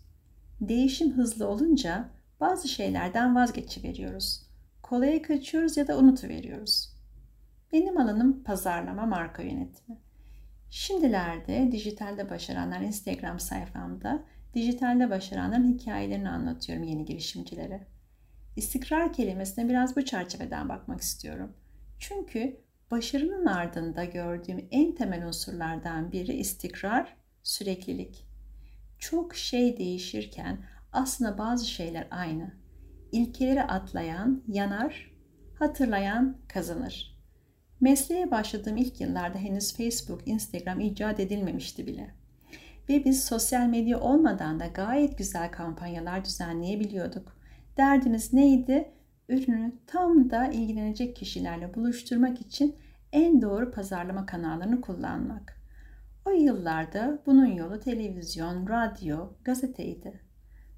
Değişim 0.60 1.12
hızlı 1.12 1.48
olunca 1.48 2.08
bazı 2.40 2.68
şeylerden 2.68 3.34
vazgeçiveriyoruz. 3.34 4.42
Kolaya 4.82 5.22
kaçıyoruz 5.22 5.76
ya 5.76 5.88
da 5.88 5.98
unutuveriyoruz. 5.98 6.94
Benim 7.72 7.98
alanım 7.98 8.44
pazarlama 8.44 9.06
marka 9.06 9.42
yönetimi. 9.42 9.98
Şimdilerde 10.70 11.72
dijitalde 11.72 12.30
başaranlar 12.30 12.80
Instagram 12.80 13.40
sayfamda 13.40 14.24
dijitalde 14.54 15.10
başaranların 15.10 15.78
hikayelerini 15.78 16.28
anlatıyorum 16.28 16.84
yeni 16.84 17.04
girişimcilere. 17.04 17.86
İstikrar 18.56 19.12
kelimesine 19.12 19.68
biraz 19.68 19.96
bu 19.96 20.04
çerçeveden 20.04 20.68
bakmak 20.68 21.00
istiyorum. 21.00 21.52
Çünkü 21.98 22.60
başarının 22.90 23.46
ardında 23.46 24.04
gördüğüm 24.04 24.68
en 24.70 24.94
temel 24.94 25.26
unsurlardan 25.26 26.12
biri 26.12 26.32
istikrar, 26.32 27.16
süreklilik. 27.42 28.26
Çok 28.98 29.34
şey 29.34 29.78
değişirken 29.78 30.58
aslında 30.92 31.38
bazı 31.38 31.66
şeyler 31.66 32.08
aynı. 32.10 32.52
İlkeleri 33.12 33.62
atlayan 33.62 34.42
yanar, 34.48 35.12
hatırlayan 35.54 36.36
kazanır. 36.48 37.17
Mesleğe 37.80 38.30
başladığım 38.30 38.76
ilk 38.76 39.00
yıllarda 39.00 39.38
henüz 39.38 39.76
Facebook, 39.76 40.28
Instagram 40.28 40.80
icat 40.80 41.20
edilmemişti 41.20 41.86
bile. 41.86 42.10
Ve 42.88 43.04
biz 43.04 43.24
sosyal 43.24 43.66
medya 43.66 44.00
olmadan 44.00 44.60
da 44.60 44.66
gayet 44.66 45.18
güzel 45.18 45.50
kampanyalar 45.52 46.24
düzenleyebiliyorduk. 46.24 47.36
Derdimiz 47.76 48.32
neydi? 48.32 48.92
Ürünü 49.28 49.72
tam 49.86 50.30
da 50.30 50.46
ilgilenecek 50.46 51.16
kişilerle 51.16 51.74
buluşturmak 51.74 52.40
için 52.40 52.76
en 53.12 53.42
doğru 53.42 53.70
pazarlama 53.70 54.26
kanallarını 54.26 54.80
kullanmak. 54.80 55.58
O 56.24 56.30
yıllarda 56.30 57.22
bunun 57.26 57.46
yolu 57.46 57.80
televizyon, 57.80 58.68
radyo, 58.68 59.32
gazeteydi. 59.44 60.20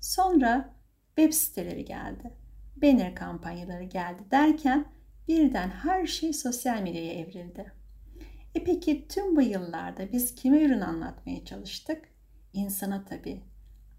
Sonra 0.00 0.74
web 1.16 1.32
siteleri 1.32 1.84
geldi. 1.84 2.34
Banner 2.82 3.14
kampanyaları 3.14 3.84
geldi 3.84 4.22
derken 4.30 4.86
birden 5.31 5.69
her 5.69 6.07
şey 6.07 6.33
sosyal 6.33 6.83
medyaya 6.83 7.12
evrildi. 7.12 7.73
E 8.55 8.64
peki 8.64 9.09
tüm 9.09 9.37
bu 9.37 9.43
yıllarda 9.43 10.12
biz 10.12 10.35
kime 10.35 10.62
ürün 10.62 10.81
anlatmaya 10.81 11.45
çalıştık? 11.45 12.09
İnsana 12.53 13.05
tabii. 13.05 13.43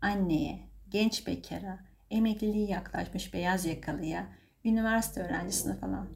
Anneye, 0.02 0.60
genç 0.90 1.28
bekara, 1.28 1.80
emekliliği 2.10 2.70
yaklaşmış 2.70 3.34
beyaz 3.34 3.66
yakalıya, 3.66 4.28
üniversite 4.66 5.22
öğrencisine 5.22 5.76
falan. 5.76 6.08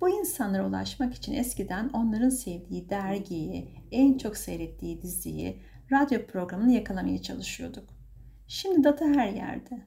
Bu 0.00 0.08
insanlara 0.08 0.68
ulaşmak 0.68 1.14
için 1.14 1.32
eskiden 1.32 1.88
onların 1.88 2.28
sevdiği 2.28 2.90
dergiyi, 2.90 3.68
en 3.90 4.18
çok 4.18 4.36
seyrettiği 4.36 5.02
diziyi, 5.02 5.62
radyo 5.92 6.26
programını 6.26 6.72
yakalamaya 6.72 7.22
çalışıyorduk. 7.22 7.88
Şimdi 8.46 8.84
data 8.84 9.04
her 9.04 9.28
yerde. 9.28 9.86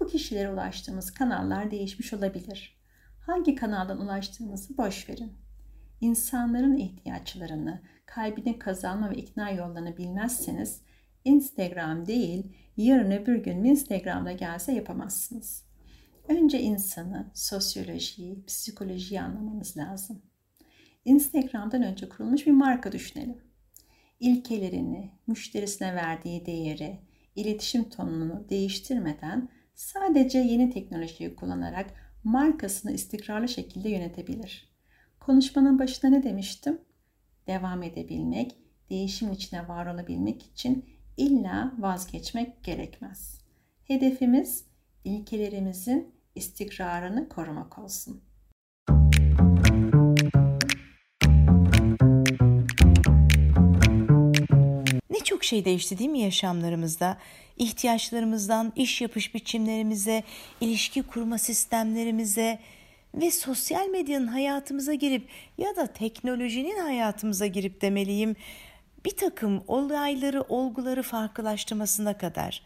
Bu 0.00 0.06
kişilere 0.06 0.50
ulaştığımız 0.50 1.10
kanallar 1.10 1.70
değişmiş 1.70 2.12
olabilir 2.12 2.75
hangi 3.26 3.54
kanaldan 3.54 4.00
ulaştığımızı 4.00 4.78
boş 4.78 5.08
verin. 5.08 5.32
İnsanların 6.00 6.76
ihtiyaçlarını, 6.76 7.82
kalbini 8.06 8.58
kazanma 8.58 9.10
ve 9.10 9.14
ikna 9.14 9.50
yollarını 9.50 9.96
bilmezseniz 9.96 10.80
Instagram 11.24 12.06
değil, 12.06 12.56
yarın 12.76 13.10
öbür 13.10 13.36
gün 13.36 13.64
Instagram'da 13.64 14.32
gelse 14.32 14.72
yapamazsınız. 14.72 15.66
Önce 16.28 16.60
insanı, 16.60 17.30
sosyolojiyi, 17.34 18.44
psikolojiyi 18.46 19.20
anlamanız 19.20 19.76
lazım. 19.76 20.22
Instagram'dan 21.04 21.82
önce 21.82 22.08
kurulmuş 22.08 22.46
bir 22.46 22.52
marka 22.52 22.92
düşünelim. 22.92 23.38
İlkelerini, 24.20 25.10
müşterisine 25.26 25.94
verdiği 25.94 26.46
değeri, 26.46 27.00
iletişim 27.36 27.90
tonunu 27.90 28.46
değiştirmeden 28.50 29.48
sadece 29.74 30.38
yeni 30.38 30.70
teknolojiyi 30.70 31.36
kullanarak 31.36 32.05
markasını 32.26 32.92
istikrarlı 32.92 33.48
şekilde 33.48 33.88
yönetebilir. 33.88 34.68
Konuşmanın 35.20 35.78
başında 35.78 36.10
ne 36.10 36.22
demiştim? 36.22 36.80
Devam 37.46 37.82
edebilmek, 37.82 38.56
değişim 38.90 39.32
içine 39.32 39.68
var 39.68 39.86
olabilmek 39.86 40.42
için 40.42 40.84
illa 41.16 41.72
vazgeçmek 41.78 42.64
gerekmez. 42.64 43.40
Hedefimiz 43.84 44.64
ilkelerimizin 45.04 46.14
istikrarını 46.34 47.28
korumak 47.28 47.78
olsun. 47.78 48.22
Çok 55.36 55.44
şey 55.44 55.64
değişti 55.64 55.98
değil 55.98 56.10
mi 56.10 56.20
yaşamlarımızda? 56.20 57.18
ihtiyaçlarımızdan 57.56 58.72
iş 58.76 59.00
yapış 59.00 59.34
biçimlerimize, 59.34 60.24
ilişki 60.60 61.02
kurma 61.02 61.38
sistemlerimize 61.38 62.58
ve 63.14 63.30
sosyal 63.30 63.88
medyanın 63.88 64.26
hayatımıza 64.26 64.94
girip 64.94 65.28
ya 65.58 65.76
da 65.76 65.86
teknolojinin 65.86 66.78
hayatımıza 66.78 67.46
girip 67.46 67.80
demeliyim 67.80 68.36
bir 69.04 69.16
takım 69.16 69.64
olayları, 69.66 70.42
olguları 70.42 71.02
farklılaştırmasına 71.02 72.18
kadar. 72.18 72.62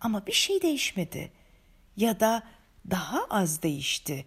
ama 0.00 0.26
bir 0.26 0.32
şey 0.32 0.62
değişmedi. 0.62 1.32
Ya 1.96 2.20
da 2.20 2.42
daha 2.90 3.24
az 3.30 3.62
değişti. 3.62 4.24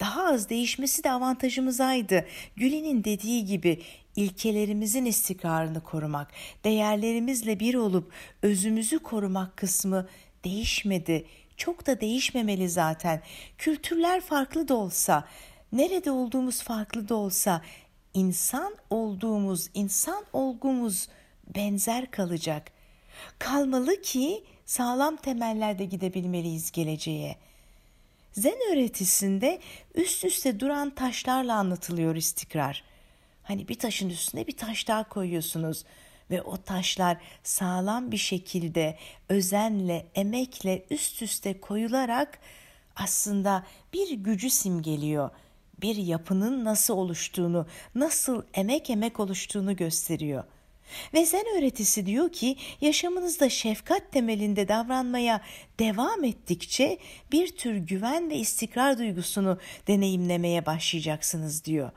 Daha 0.00 0.24
az 0.26 0.48
değişmesi 0.48 1.04
de 1.04 1.10
avantajımızaydı. 1.10 2.26
Gülin'in 2.56 3.04
dediği 3.04 3.44
gibi 3.44 3.82
ilkelerimizin 4.16 5.04
istikrarını 5.04 5.80
korumak, 5.82 6.30
değerlerimizle 6.64 7.60
bir 7.60 7.74
olup 7.74 8.12
özümüzü 8.42 8.98
korumak 8.98 9.56
kısmı 9.56 10.08
değişmedi. 10.44 11.26
Çok 11.56 11.86
da 11.86 12.00
değişmemeli 12.00 12.68
zaten. 12.68 13.22
Kültürler 13.58 14.20
farklı 14.20 14.68
da 14.68 14.74
olsa, 14.74 15.24
nerede 15.72 16.10
olduğumuz 16.10 16.62
farklı 16.62 17.08
da 17.08 17.14
olsa 17.14 17.62
insan 18.14 18.74
olduğumuz, 18.90 19.68
insan 19.74 20.24
olgumuz 20.32 21.08
benzer 21.54 22.10
kalacak. 22.10 22.70
Kalmalı 23.38 24.02
ki 24.02 24.44
sağlam 24.66 25.16
temellerde 25.16 25.84
gidebilmeliyiz 25.84 26.72
geleceğe. 26.72 27.36
Zen 28.32 28.72
öğretisinde 28.72 29.60
üst 29.94 30.24
üste 30.24 30.60
duran 30.60 30.90
taşlarla 30.90 31.54
anlatılıyor 31.54 32.16
istikrar. 32.16 32.84
Hani 33.44 33.68
bir 33.68 33.74
taşın 33.74 34.10
üstüne 34.10 34.46
bir 34.46 34.56
taş 34.56 34.88
daha 34.88 35.08
koyuyorsunuz 35.08 35.84
ve 36.30 36.42
o 36.42 36.56
taşlar 36.56 37.16
sağlam 37.42 38.12
bir 38.12 38.16
şekilde 38.16 38.98
özenle, 39.28 40.06
emekle 40.14 40.84
üst 40.90 41.22
üste 41.22 41.60
koyularak 41.60 42.38
aslında 42.96 43.66
bir 43.92 44.10
gücü 44.10 44.50
simgeliyor. 44.50 45.30
Bir 45.80 45.96
yapının 45.96 46.64
nasıl 46.64 46.94
oluştuğunu, 46.94 47.66
nasıl 47.94 48.42
emek 48.54 48.90
emek 48.90 49.20
oluştuğunu 49.20 49.76
gösteriyor. 49.76 50.44
Ve 51.14 51.26
zen 51.26 51.44
öğretisi 51.58 52.06
diyor 52.06 52.32
ki 52.32 52.56
yaşamınızda 52.80 53.48
şefkat 53.48 54.12
temelinde 54.12 54.68
davranmaya 54.68 55.40
devam 55.78 56.24
ettikçe 56.24 56.98
bir 57.32 57.56
tür 57.56 57.76
güven 57.76 58.30
ve 58.30 58.36
istikrar 58.36 58.98
duygusunu 58.98 59.58
deneyimlemeye 59.86 60.66
başlayacaksınız 60.66 61.64
diyor. 61.64 61.90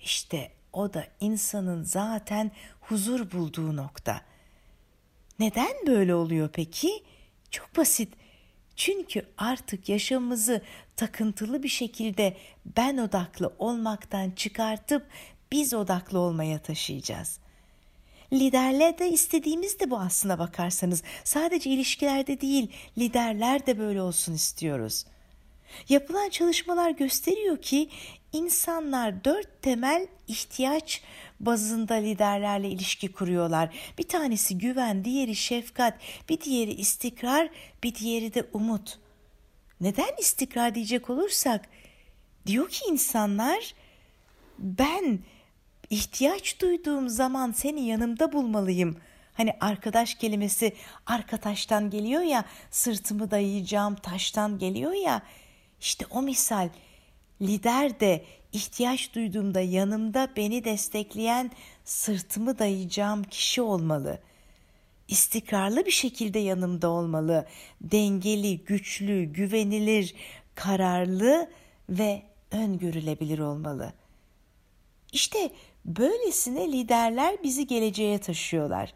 İşte 0.00 0.50
o 0.72 0.94
da 0.94 1.06
insanın 1.20 1.82
zaten 1.84 2.50
huzur 2.80 3.30
bulduğu 3.30 3.76
nokta. 3.76 4.20
Neden 5.38 5.72
böyle 5.86 6.14
oluyor 6.14 6.50
peki? 6.52 7.02
Çok 7.50 7.76
basit. 7.76 8.14
Çünkü 8.76 9.22
artık 9.38 9.88
yaşamımızı 9.88 10.62
takıntılı 10.96 11.62
bir 11.62 11.68
şekilde 11.68 12.36
ben 12.76 12.98
odaklı 12.98 13.54
olmaktan 13.58 14.30
çıkartıp 14.30 15.06
biz 15.52 15.74
odaklı 15.74 16.18
olmaya 16.18 16.58
taşıyacağız. 16.58 17.38
Liderler 18.32 18.98
de 18.98 19.10
istediğimiz 19.10 19.80
de 19.80 19.90
bu 19.90 19.98
aslına 19.98 20.38
bakarsanız. 20.38 21.02
Sadece 21.24 21.70
ilişkilerde 21.70 22.40
değil, 22.40 22.70
liderler 22.98 23.66
de 23.66 23.78
böyle 23.78 24.02
olsun 24.02 24.34
istiyoruz. 24.34 25.04
Yapılan 25.88 26.30
çalışmalar 26.30 26.90
gösteriyor 26.90 27.62
ki 27.62 27.88
insanlar 28.32 29.24
dört 29.24 29.62
temel 29.62 30.06
ihtiyaç 30.28 31.02
bazında 31.40 31.94
liderlerle 31.94 32.68
ilişki 32.68 33.12
kuruyorlar. 33.12 33.74
Bir 33.98 34.08
tanesi 34.08 34.58
güven, 34.58 35.04
diğeri 35.04 35.36
şefkat, 35.36 35.98
bir 36.28 36.40
diğeri 36.40 36.72
istikrar, 36.72 37.48
bir 37.82 37.94
diğeri 37.94 38.34
de 38.34 38.46
umut. 38.52 38.98
Neden 39.80 40.16
istikrar 40.18 40.74
diyecek 40.74 41.10
olursak 41.10 41.68
diyor 42.46 42.68
ki 42.68 42.84
insanlar 42.88 43.74
ben 44.58 45.18
ihtiyaç 45.90 46.60
duyduğum 46.60 47.08
zaman 47.08 47.52
seni 47.52 47.86
yanımda 47.86 48.32
bulmalıyım. 48.32 48.96
Hani 49.34 49.56
arkadaş 49.60 50.14
kelimesi 50.14 50.76
arka 51.06 51.36
taştan 51.36 51.90
geliyor 51.90 52.22
ya 52.22 52.44
sırtımı 52.70 53.30
dayayacağım 53.30 53.94
taştan 53.94 54.58
geliyor 54.58 54.92
ya 54.92 55.22
işte 55.80 56.06
o 56.10 56.22
misal 56.22 56.68
lider 57.42 58.00
de 58.00 58.24
ihtiyaç 58.52 59.14
duyduğumda 59.14 59.60
yanımda 59.60 60.28
beni 60.36 60.64
destekleyen 60.64 61.50
sırtımı 61.84 62.58
dayayacağım 62.58 63.24
kişi 63.24 63.62
olmalı. 63.62 64.18
İstikrarlı 65.08 65.86
bir 65.86 65.90
şekilde 65.90 66.38
yanımda 66.38 66.88
olmalı. 66.88 67.46
Dengeli, 67.80 68.58
güçlü, 68.58 69.24
güvenilir, 69.24 70.14
kararlı 70.54 71.50
ve 71.88 72.22
öngörülebilir 72.50 73.38
olmalı. 73.38 73.92
İşte 75.12 75.50
böylesine 75.84 76.72
liderler 76.72 77.36
bizi 77.42 77.66
geleceğe 77.66 78.18
taşıyorlar. 78.18 78.94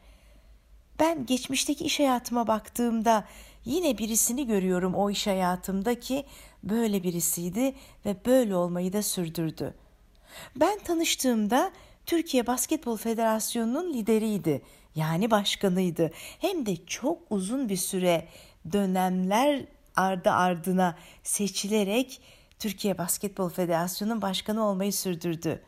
Ben 1.00 1.26
geçmişteki 1.26 1.84
iş 1.84 1.98
hayatıma 2.00 2.46
baktığımda 2.46 3.24
yine 3.64 3.98
birisini 3.98 4.46
görüyorum 4.46 4.94
o 4.94 5.10
iş 5.10 5.26
hayatımda 5.26 6.00
ki 6.00 6.24
böyle 6.70 7.02
birisiydi 7.02 7.74
ve 8.06 8.16
böyle 8.26 8.56
olmayı 8.56 8.92
da 8.92 9.02
sürdürdü. 9.02 9.74
Ben 10.56 10.78
tanıştığımda 10.78 11.72
Türkiye 12.06 12.46
Basketbol 12.46 12.96
Federasyonu'nun 12.96 13.94
lideriydi. 13.94 14.62
Yani 14.94 15.30
başkanıydı. 15.30 16.10
Hem 16.40 16.66
de 16.66 16.76
çok 16.86 17.18
uzun 17.30 17.68
bir 17.68 17.76
süre 17.76 18.28
dönemler 18.72 19.64
ardı 19.96 20.30
ardına 20.30 20.96
seçilerek 21.22 22.20
Türkiye 22.58 22.98
Basketbol 22.98 23.48
Federasyonu'nun 23.48 24.22
başkanı 24.22 24.66
olmayı 24.66 24.92
sürdürdü. 24.92 25.62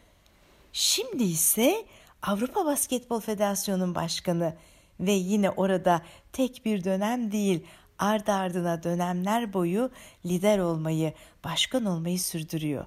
Şimdi 0.72 1.24
ise 1.24 1.84
Avrupa 2.22 2.66
Basketbol 2.66 3.20
Federasyonu'nun 3.20 3.94
başkanı 3.94 4.56
ve 5.00 5.12
yine 5.12 5.50
orada 5.50 6.02
tek 6.32 6.64
bir 6.64 6.84
dönem 6.84 7.32
değil 7.32 7.64
ardı 7.98 8.32
ardına 8.32 8.82
dönemler 8.82 9.52
boyu 9.52 9.90
lider 10.26 10.58
olmayı, 10.58 11.12
başkan 11.44 11.84
olmayı 11.84 12.20
sürdürüyor. 12.20 12.86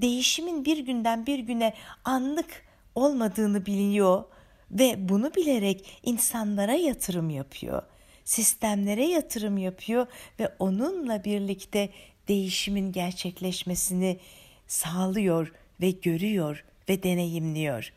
Değişimin 0.00 0.64
bir 0.64 0.78
günden 0.78 1.26
bir 1.26 1.38
güne 1.38 1.74
anlık 2.04 2.64
olmadığını 2.94 3.66
biliyor 3.66 4.24
ve 4.70 5.08
bunu 5.08 5.34
bilerek 5.34 6.00
insanlara 6.02 6.72
yatırım 6.72 7.30
yapıyor. 7.30 7.82
Sistemlere 8.24 9.04
yatırım 9.04 9.58
yapıyor 9.58 10.06
ve 10.40 10.54
onunla 10.58 11.24
birlikte 11.24 11.90
değişimin 12.28 12.92
gerçekleşmesini 12.92 14.18
sağlıyor 14.66 15.52
ve 15.80 15.90
görüyor 15.90 16.64
ve 16.88 17.02
deneyimliyor. 17.02 17.92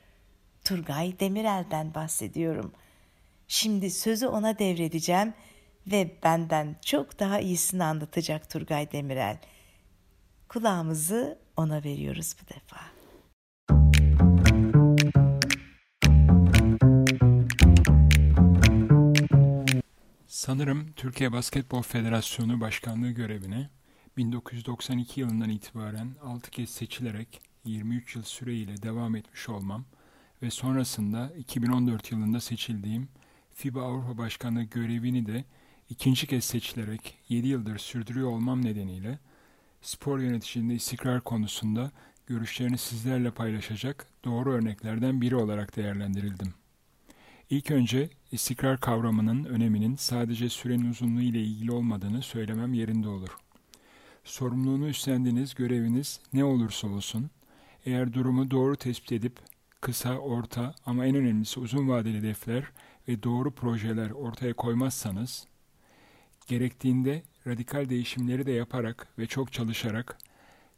Turgay 0.64 1.20
Demirel'den 1.20 1.94
bahsediyorum. 1.94 2.72
Şimdi 3.48 3.92
sözü 3.92 4.28
ona 4.28 4.60
devredeceğim 4.60 5.34
ve 5.88 6.18
benden 6.24 6.76
çok 6.86 7.20
daha 7.20 7.40
iyisini 7.40 7.84
anlatacak 7.84 8.50
Turgay 8.50 8.92
Demirel. 8.92 9.38
Kulağımızı 10.50 11.40
ona 11.58 11.84
veriyoruz 11.84 12.36
bu 12.42 12.56
defa. 12.56 12.78
Sanırım 20.28 20.92
Türkiye 20.96 21.32
Basketbol 21.32 21.82
Federasyonu 21.82 22.62
Başkanlığı 22.62 23.12
görevine 23.12 23.70
1992 24.18 25.20
yılından 25.20 25.50
itibaren 25.50 26.16
6 26.24 26.52
kez 26.52 26.70
seçilerek 26.70 27.42
23 27.66 28.16
yıl 28.16 28.24
süreyle 28.24 28.82
devam 28.82 29.16
etmiş 29.16 29.50
olmam 29.50 29.86
ve 30.42 30.52
sonrasında 30.52 31.32
2014 31.38 32.12
yılında 32.12 32.40
seçildiğim 32.40 33.08
FIBA 33.54 33.82
Avrupa 33.82 34.18
Başkanlığı 34.18 34.64
görevini 34.64 35.26
de 35.26 35.46
ikinci 35.90 36.28
kez 36.28 36.44
seçilerek 36.44 37.18
7 37.30 37.48
yıldır 37.48 37.78
sürdürüyor 37.78 38.32
olmam 38.32 38.66
nedeniyle 38.66 39.20
spor 39.82 40.20
yöneticiliğinde 40.20 40.74
istikrar 40.74 41.22
konusunda 41.22 41.92
görüşlerini 42.28 42.78
sizlerle 42.78 43.32
paylaşacak 43.32 44.08
doğru 44.26 44.54
örneklerden 44.54 45.22
biri 45.22 45.36
olarak 45.36 45.76
değerlendirildim. 45.76 46.54
İlk 47.50 47.72
önce 47.72 48.10
istikrar 48.32 48.80
kavramının 48.80 49.44
öneminin 49.44 49.96
sadece 49.96 50.50
sürenin 50.50 50.90
uzunluğu 50.90 51.22
ile 51.22 51.42
ilgili 51.42 51.72
olmadığını 51.72 52.22
söylemem 52.22 52.74
yerinde 52.74 53.08
olur. 53.08 53.38
Sorumluluğunu 54.24 54.88
üstlendiğiniz 54.88 55.56
göreviniz 55.56 56.20
ne 56.34 56.44
olursa 56.44 56.88
olsun, 56.88 57.30
eğer 57.86 58.14
durumu 58.14 58.52
doğru 58.52 58.76
tespit 58.76 59.12
edip 59.12 59.40
kısa, 59.82 60.18
orta 60.18 60.76
ama 60.86 61.06
en 61.06 61.16
önemlisi 61.16 61.60
uzun 61.60 61.90
vadeli 61.90 62.18
hedefler 62.18 62.64
ve 63.08 63.24
doğru 63.24 63.52
projeler 63.52 64.10
ortaya 64.10 64.54
koymazsanız, 64.54 65.48
gerektiğinde 66.48 67.24
radikal 67.48 67.90
değişimleri 67.90 68.46
de 68.46 68.52
yaparak 68.52 69.08
ve 69.20 69.28
çok 69.28 69.54
çalışarak 69.54 70.18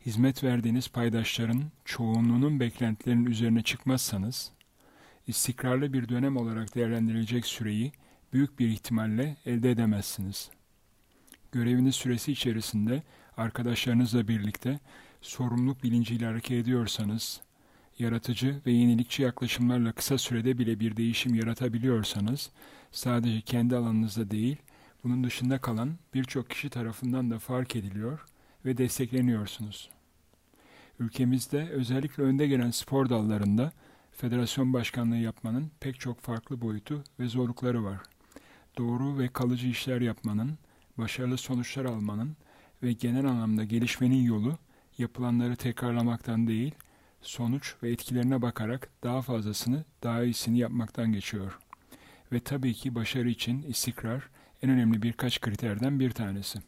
hizmet 0.05 0.43
verdiğiniz 0.43 0.87
paydaşların 0.89 1.63
çoğunluğunun 1.85 2.59
beklentilerinin 2.59 3.25
üzerine 3.25 3.63
çıkmazsanız, 3.63 4.51
istikrarlı 5.27 5.93
bir 5.93 6.09
dönem 6.09 6.37
olarak 6.37 6.75
değerlendirilecek 6.75 7.45
süreyi 7.45 7.91
büyük 8.33 8.59
bir 8.59 8.69
ihtimalle 8.69 9.37
elde 9.45 9.71
edemezsiniz. 9.71 10.49
Göreviniz 11.51 11.95
süresi 11.95 12.31
içerisinde 12.31 13.03
arkadaşlarınızla 13.37 14.27
birlikte 14.27 14.79
sorumluluk 15.21 15.83
bilinciyle 15.83 16.25
hareket 16.25 16.51
ediyorsanız, 16.51 17.41
yaratıcı 17.99 18.61
ve 18.65 18.71
yenilikçi 18.71 19.23
yaklaşımlarla 19.23 19.91
kısa 19.91 20.17
sürede 20.17 20.57
bile 20.57 20.79
bir 20.79 20.97
değişim 20.97 21.35
yaratabiliyorsanız, 21.35 22.51
sadece 22.91 23.41
kendi 23.41 23.75
alanınızda 23.75 24.31
değil, 24.31 24.57
bunun 25.07 25.23
dışında 25.23 25.57
kalan 25.57 25.97
birçok 26.13 26.49
kişi 26.49 26.69
tarafından 26.69 27.31
da 27.31 27.39
fark 27.39 27.75
ediliyor 27.75 28.25
ve 28.65 28.77
destekleniyorsunuz. 28.77 29.89
Ülkemizde 30.99 31.69
özellikle 31.69 32.23
önde 32.23 32.47
gelen 32.47 32.71
spor 32.71 33.09
dallarında 33.09 33.71
federasyon 34.11 34.73
başkanlığı 34.73 35.17
yapmanın 35.17 35.71
pek 35.79 35.99
çok 35.99 36.19
farklı 36.19 36.61
boyutu 36.61 37.03
ve 37.19 37.27
zorlukları 37.27 37.83
var. 37.83 37.97
Doğru 38.77 39.17
ve 39.17 39.27
kalıcı 39.27 39.67
işler 39.67 40.01
yapmanın, 40.01 40.57
başarılı 40.97 41.37
sonuçlar 41.37 41.85
almanın 41.85 42.37
ve 42.83 42.93
genel 42.93 43.25
anlamda 43.25 43.63
gelişmenin 43.63 44.23
yolu 44.23 44.57
yapılanları 44.97 45.55
tekrarlamaktan 45.55 46.47
değil, 46.47 46.75
sonuç 47.21 47.75
ve 47.83 47.91
etkilerine 47.91 48.41
bakarak 48.41 48.89
daha 49.03 49.21
fazlasını, 49.21 49.85
daha 50.03 50.23
iyisini 50.23 50.57
yapmaktan 50.57 51.11
geçiyor. 51.11 51.59
Ve 52.31 52.39
tabii 52.39 52.73
ki 52.73 52.95
başarı 52.95 53.29
için 53.29 53.63
istikrar 53.63 54.29
en 54.63 54.69
önemli 54.69 55.01
birkaç 55.01 55.41
kriterden 55.41 55.99
bir 55.99 56.11
tanesi. 56.11 56.59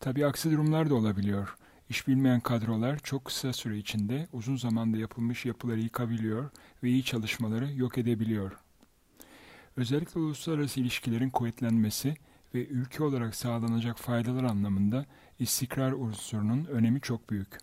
Tabii 0.00 0.26
aksi 0.26 0.50
durumlar 0.50 0.90
da 0.90 0.94
olabiliyor. 0.94 1.56
İş 1.88 2.08
bilmeyen 2.08 2.40
kadrolar 2.40 2.98
çok 2.98 3.24
kısa 3.24 3.52
süre 3.52 3.78
içinde 3.78 4.26
uzun 4.32 4.56
zamanda 4.56 4.98
yapılmış 4.98 5.46
yapıları 5.46 5.80
yıkabiliyor 5.80 6.50
ve 6.82 6.88
iyi 6.88 7.04
çalışmaları 7.04 7.72
yok 7.72 7.98
edebiliyor. 7.98 8.52
Özellikle 9.76 10.20
uluslararası 10.20 10.80
ilişkilerin 10.80 11.30
kuvvetlenmesi 11.30 12.14
ve 12.54 12.66
ülke 12.66 13.04
olarak 13.04 13.34
sağlanacak 13.34 13.98
faydalar 13.98 14.44
anlamında 14.44 15.06
istikrar 15.38 15.92
unsurunun 15.92 16.64
önemi 16.64 17.00
çok 17.00 17.30
büyük. 17.30 17.58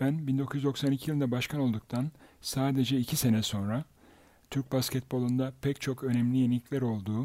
Ben 0.00 0.26
1992 0.26 1.10
yılında 1.10 1.30
başkan 1.30 1.60
olduktan 1.60 2.10
sadece 2.40 2.98
iki 2.98 3.16
sene 3.16 3.42
sonra 3.42 3.84
Türk 4.50 4.72
basketbolunda 4.72 5.52
pek 5.62 5.80
çok 5.80 6.04
önemli 6.04 6.38
yenilikler 6.38 6.82
olduğu 6.82 7.24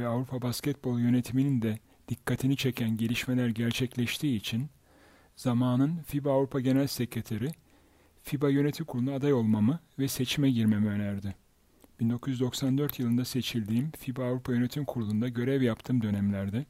ve 0.00 0.06
Avrupa 0.06 0.42
Basketbol 0.42 1.00
Yönetimi'nin 1.00 1.62
de 1.62 1.78
dikkatini 2.08 2.56
çeken 2.56 2.96
gelişmeler 2.96 3.48
gerçekleştiği 3.48 4.36
için 4.36 4.68
zamanın 5.36 6.02
FIBA 6.02 6.32
Avrupa 6.32 6.60
Genel 6.60 6.86
Sekreteri 6.86 7.50
FIBA 8.22 8.48
Yönetim 8.48 8.86
Kurulu'na 8.86 9.14
aday 9.14 9.32
olmamı 9.32 9.78
ve 9.98 10.08
seçime 10.08 10.50
girmemi 10.50 10.88
önerdi. 10.88 11.34
1994 12.00 12.98
yılında 12.98 13.24
seçildiğim 13.24 13.90
FIBA 13.90 14.24
Avrupa 14.24 14.52
Yönetim 14.52 14.84
Kurulu'nda 14.84 15.28
görev 15.28 15.62
yaptığım 15.62 16.02
dönemlerde 16.02 16.66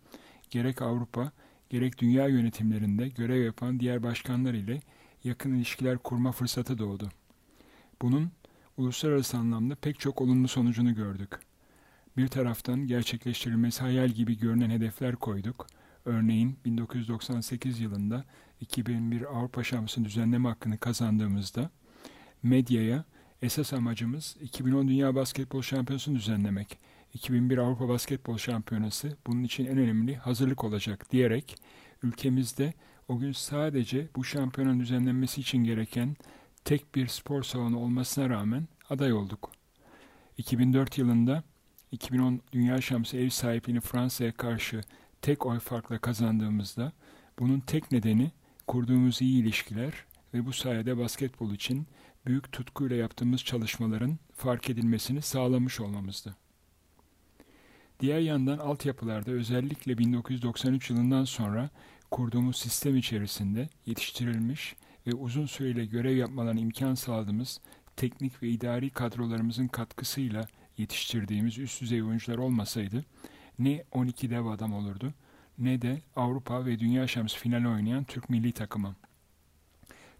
gerek 0.50 0.82
Avrupa 0.82 1.32
gerek 1.68 1.98
dünya 1.98 2.28
yönetimlerinde 2.28 3.08
görev 3.08 3.44
yapan 3.44 3.80
diğer 3.80 4.02
başkanlar 4.02 4.54
ile 4.54 4.80
yakın 5.24 5.54
ilişkiler 5.54 5.98
kurma 5.98 6.32
fırsatı 6.32 6.78
doğdu. 6.78 7.08
Bunun 8.02 8.30
uluslararası 8.76 9.36
anlamda 9.36 9.74
pek 9.74 10.00
çok 10.00 10.20
olumlu 10.20 10.48
sonucunu 10.48 10.94
gördük. 10.94 11.49
Bir 12.16 12.28
taraftan 12.28 12.86
gerçekleştirilmesi 12.86 13.80
hayal 13.80 14.08
gibi 14.08 14.38
görünen 14.38 14.70
hedefler 14.70 15.16
koyduk. 15.16 15.66
Örneğin 16.04 16.58
1998 16.64 17.80
yılında 17.80 18.24
2001 18.60 19.22
Avrupa 19.22 19.64
Şampiyonası 19.64 20.04
düzenleme 20.04 20.48
hakkını 20.48 20.78
kazandığımızda 20.78 21.70
medyaya 22.42 23.04
esas 23.42 23.72
amacımız 23.72 24.36
2010 24.40 24.88
Dünya 24.88 25.14
Basketbol 25.14 25.62
Şampiyonası'nı 25.62 26.16
düzenlemek. 26.16 26.78
2001 27.14 27.58
Avrupa 27.58 27.88
Basketbol 27.88 28.38
Şampiyonası 28.38 29.16
bunun 29.26 29.42
için 29.42 29.66
en 29.66 29.78
önemli 29.78 30.16
hazırlık 30.16 30.64
olacak 30.64 31.12
diyerek 31.12 31.56
ülkemizde 32.02 32.74
o 33.08 33.18
gün 33.18 33.32
sadece 33.32 34.08
bu 34.16 34.24
şampiyonanın 34.24 34.80
düzenlenmesi 34.80 35.40
için 35.40 35.64
gereken 35.64 36.16
tek 36.64 36.94
bir 36.94 37.06
spor 37.06 37.42
salonu 37.42 37.78
olmasına 37.78 38.30
rağmen 38.30 38.68
aday 38.90 39.12
olduk. 39.12 39.52
2004 40.38 40.98
yılında 40.98 41.44
2010 41.92 42.40
Dünya 42.52 42.80
Şampiyonası 42.80 43.16
ev 43.16 43.28
sahipliğini 43.28 43.80
Fransa'ya 43.80 44.32
karşı 44.32 44.80
tek 45.22 45.46
oy 45.46 45.58
farkla 45.58 45.98
kazandığımızda 45.98 46.92
bunun 47.38 47.60
tek 47.60 47.92
nedeni 47.92 48.30
kurduğumuz 48.66 49.22
iyi 49.22 49.42
ilişkiler 49.42 49.92
ve 50.34 50.46
bu 50.46 50.52
sayede 50.52 50.98
basketbol 50.98 51.52
için 51.52 51.86
büyük 52.26 52.52
tutkuyla 52.52 52.96
yaptığımız 52.96 53.44
çalışmaların 53.44 54.18
fark 54.34 54.70
edilmesini 54.70 55.22
sağlamış 55.22 55.80
olmamızdı. 55.80 56.36
Diğer 58.00 58.18
yandan 58.18 58.58
altyapılarda 58.58 59.30
özellikle 59.30 59.98
1993 59.98 60.90
yılından 60.90 61.24
sonra 61.24 61.70
kurduğumuz 62.10 62.56
sistem 62.56 62.96
içerisinde 62.96 63.68
yetiştirilmiş 63.86 64.76
ve 65.06 65.14
uzun 65.14 65.46
süreyle 65.46 65.86
görev 65.86 66.16
yapmalarına 66.16 66.60
imkan 66.60 66.94
sağladığımız 66.94 67.60
teknik 67.96 68.42
ve 68.42 68.48
idari 68.48 68.90
kadrolarımızın 68.90 69.68
katkısıyla 69.68 70.46
yetiştirdiğimiz 70.80 71.58
üst 71.58 71.82
düzey 71.82 72.02
oyuncular 72.02 72.38
olmasaydı 72.38 73.04
ne 73.58 73.84
12 73.92 74.30
dev 74.30 74.46
adam 74.46 74.72
olurdu 74.72 75.14
ne 75.60 75.82
de 75.82 76.02
Avrupa 76.16 76.66
ve 76.66 76.78
Dünya 76.78 77.06
Şampiyonası 77.06 77.38
finali 77.38 77.68
oynayan 77.68 78.04
Türk 78.04 78.30
milli 78.30 78.52
takımı. 78.52 78.94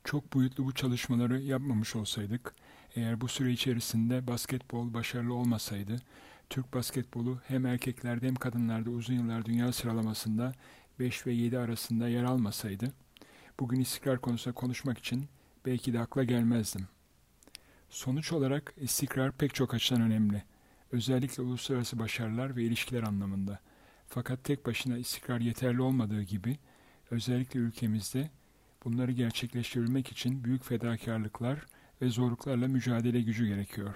Çok 0.04 0.34
boyutlu 0.34 0.64
bu 0.64 0.72
çalışmaları 0.72 1.40
yapmamış 1.40 1.96
olsaydık, 1.96 2.54
eğer 2.96 3.20
bu 3.20 3.28
süre 3.28 3.52
içerisinde 3.52 4.26
basketbol 4.26 4.94
başarılı 4.94 5.34
olmasaydı, 5.34 5.96
Türk 6.50 6.74
basketbolu 6.74 7.40
hem 7.48 7.66
erkeklerde 7.66 8.26
hem 8.26 8.34
kadınlarda 8.34 8.90
uzun 8.90 9.14
yıllar 9.14 9.44
dünya 9.44 9.72
sıralamasında 9.72 10.52
5 10.98 11.26
ve 11.26 11.32
7 11.32 11.58
arasında 11.58 12.08
yer 12.08 12.24
almasaydı, 12.24 12.92
bugün 13.60 13.80
istikrar 13.80 14.20
konusunda 14.20 14.54
konuşmak 14.54 14.98
için 14.98 15.24
belki 15.66 15.92
de 15.92 16.00
akla 16.00 16.24
gelmezdim. 16.24 16.88
Sonuç 17.90 18.32
olarak 18.32 18.74
istikrar 18.76 19.32
pek 19.32 19.54
çok 19.54 19.74
açıdan 19.74 20.02
önemli. 20.02 20.42
Özellikle 20.92 21.42
uluslararası 21.42 21.98
başarılar 21.98 22.56
ve 22.56 22.62
ilişkiler 22.62 23.02
anlamında. 23.02 23.58
Fakat 24.08 24.44
tek 24.44 24.66
başına 24.66 24.98
istikrar 24.98 25.40
yeterli 25.40 25.82
olmadığı 25.82 26.22
gibi 26.22 26.58
özellikle 27.10 27.60
ülkemizde 27.60 28.30
bunları 28.84 29.12
gerçekleştirebilmek 29.12 30.12
için 30.12 30.44
büyük 30.44 30.64
fedakarlıklar 30.64 31.66
ve 32.02 32.08
zorluklarla 32.08 32.68
mücadele 32.68 33.20
gücü 33.20 33.46
gerekiyor. 33.46 33.94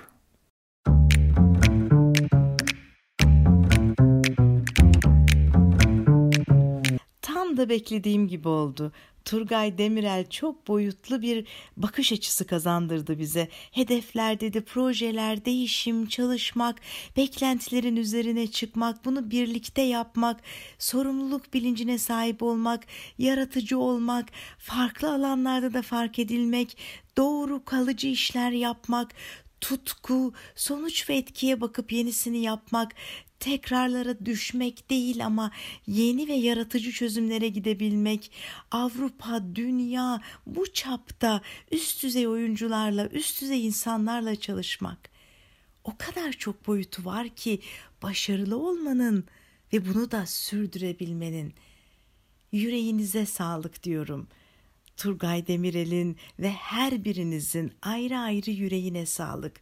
Da 7.56 7.68
beklediğim 7.68 8.28
gibi 8.28 8.48
oldu. 8.48 8.92
Turgay 9.24 9.78
Demirel 9.78 10.30
çok 10.30 10.68
boyutlu 10.68 11.22
bir 11.22 11.46
bakış 11.76 12.12
açısı 12.12 12.46
kazandırdı 12.46 13.18
bize. 13.18 13.48
Hedefler 13.72 14.40
dedi, 14.40 14.60
projeler, 14.60 15.44
değişim, 15.44 16.06
çalışmak, 16.06 16.80
beklentilerin 17.16 17.96
üzerine 17.96 18.46
çıkmak, 18.46 19.04
bunu 19.04 19.30
birlikte 19.30 19.82
yapmak, 19.82 20.40
sorumluluk 20.78 21.54
bilincine 21.54 21.98
sahip 21.98 22.42
olmak, 22.42 22.86
yaratıcı 23.18 23.78
olmak, 23.78 24.28
farklı 24.58 25.14
alanlarda 25.14 25.74
da 25.74 25.82
fark 25.82 26.18
edilmek, 26.18 26.76
doğru 27.16 27.64
kalıcı 27.64 28.08
işler 28.08 28.50
yapmak, 28.50 29.14
tutku, 29.64 30.32
sonuç 30.54 31.08
ve 31.10 31.16
etkiye 31.16 31.60
bakıp 31.60 31.92
yenisini 31.92 32.38
yapmak, 32.38 32.94
tekrarlara 33.40 34.26
düşmek 34.26 34.90
değil 34.90 35.26
ama 35.26 35.50
yeni 35.86 36.28
ve 36.28 36.32
yaratıcı 36.32 36.92
çözümlere 36.92 37.48
gidebilmek, 37.48 38.30
Avrupa, 38.70 39.42
dünya 39.54 40.20
bu 40.46 40.72
çapta 40.72 41.40
üst 41.72 42.02
düzey 42.02 42.28
oyuncularla, 42.28 43.08
üst 43.08 43.42
düzey 43.42 43.66
insanlarla 43.66 44.36
çalışmak. 44.36 45.10
O 45.84 45.96
kadar 45.98 46.32
çok 46.32 46.66
boyutu 46.66 47.04
var 47.04 47.28
ki 47.28 47.60
başarılı 48.02 48.56
olmanın 48.56 49.24
ve 49.72 49.86
bunu 49.86 50.10
da 50.10 50.26
sürdürebilmenin. 50.26 51.54
Yüreğinize 52.52 53.26
sağlık 53.26 53.82
diyorum.'' 53.82 54.43
Turgay 54.96 55.46
Demirel'in 55.46 56.16
ve 56.38 56.50
her 56.50 57.04
birinizin 57.04 57.72
ayrı 57.82 58.18
ayrı 58.18 58.50
yüreğine 58.50 59.06
sağlık. 59.06 59.60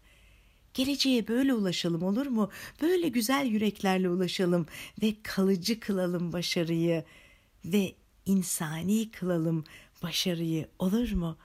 Geleceğe 0.74 1.28
böyle 1.28 1.54
ulaşalım 1.54 2.02
olur 2.02 2.26
mu? 2.26 2.50
Böyle 2.82 3.08
güzel 3.08 3.46
yüreklerle 3.46 4.08
ulaşalım 4.08 4.66
ve 5.02 5.14
kalıcı 5.22 5.80
kılalım 5.80 6.32
başarıyı 6.32 7.04
ve 7.64 7.94
insani 8.26 9.10
kılalım 9.10 9.64
başarıyı 10.02 10.68
olur 10.78 11.12
mu? 11.12 11.36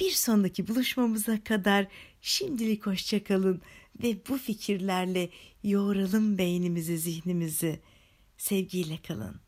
Bir 0.00 0.10
sonraki 0.10 0.68
buluşmamıza 0.68 1.44
kadar 1.44 1.86
şimdilik 2.20 2.86
hoşçakalın 2.86 3.62
ve 4.02 4.16
bu 4.28 4.38
fikirlerle 4.38 5.30
yoğuralım 5.64 6.38
beynimizi, 6.38 6.98
zihnimizi. 6.98 7.80
Sevgiyle 8.36 8.98
kalın. 9.02 9.47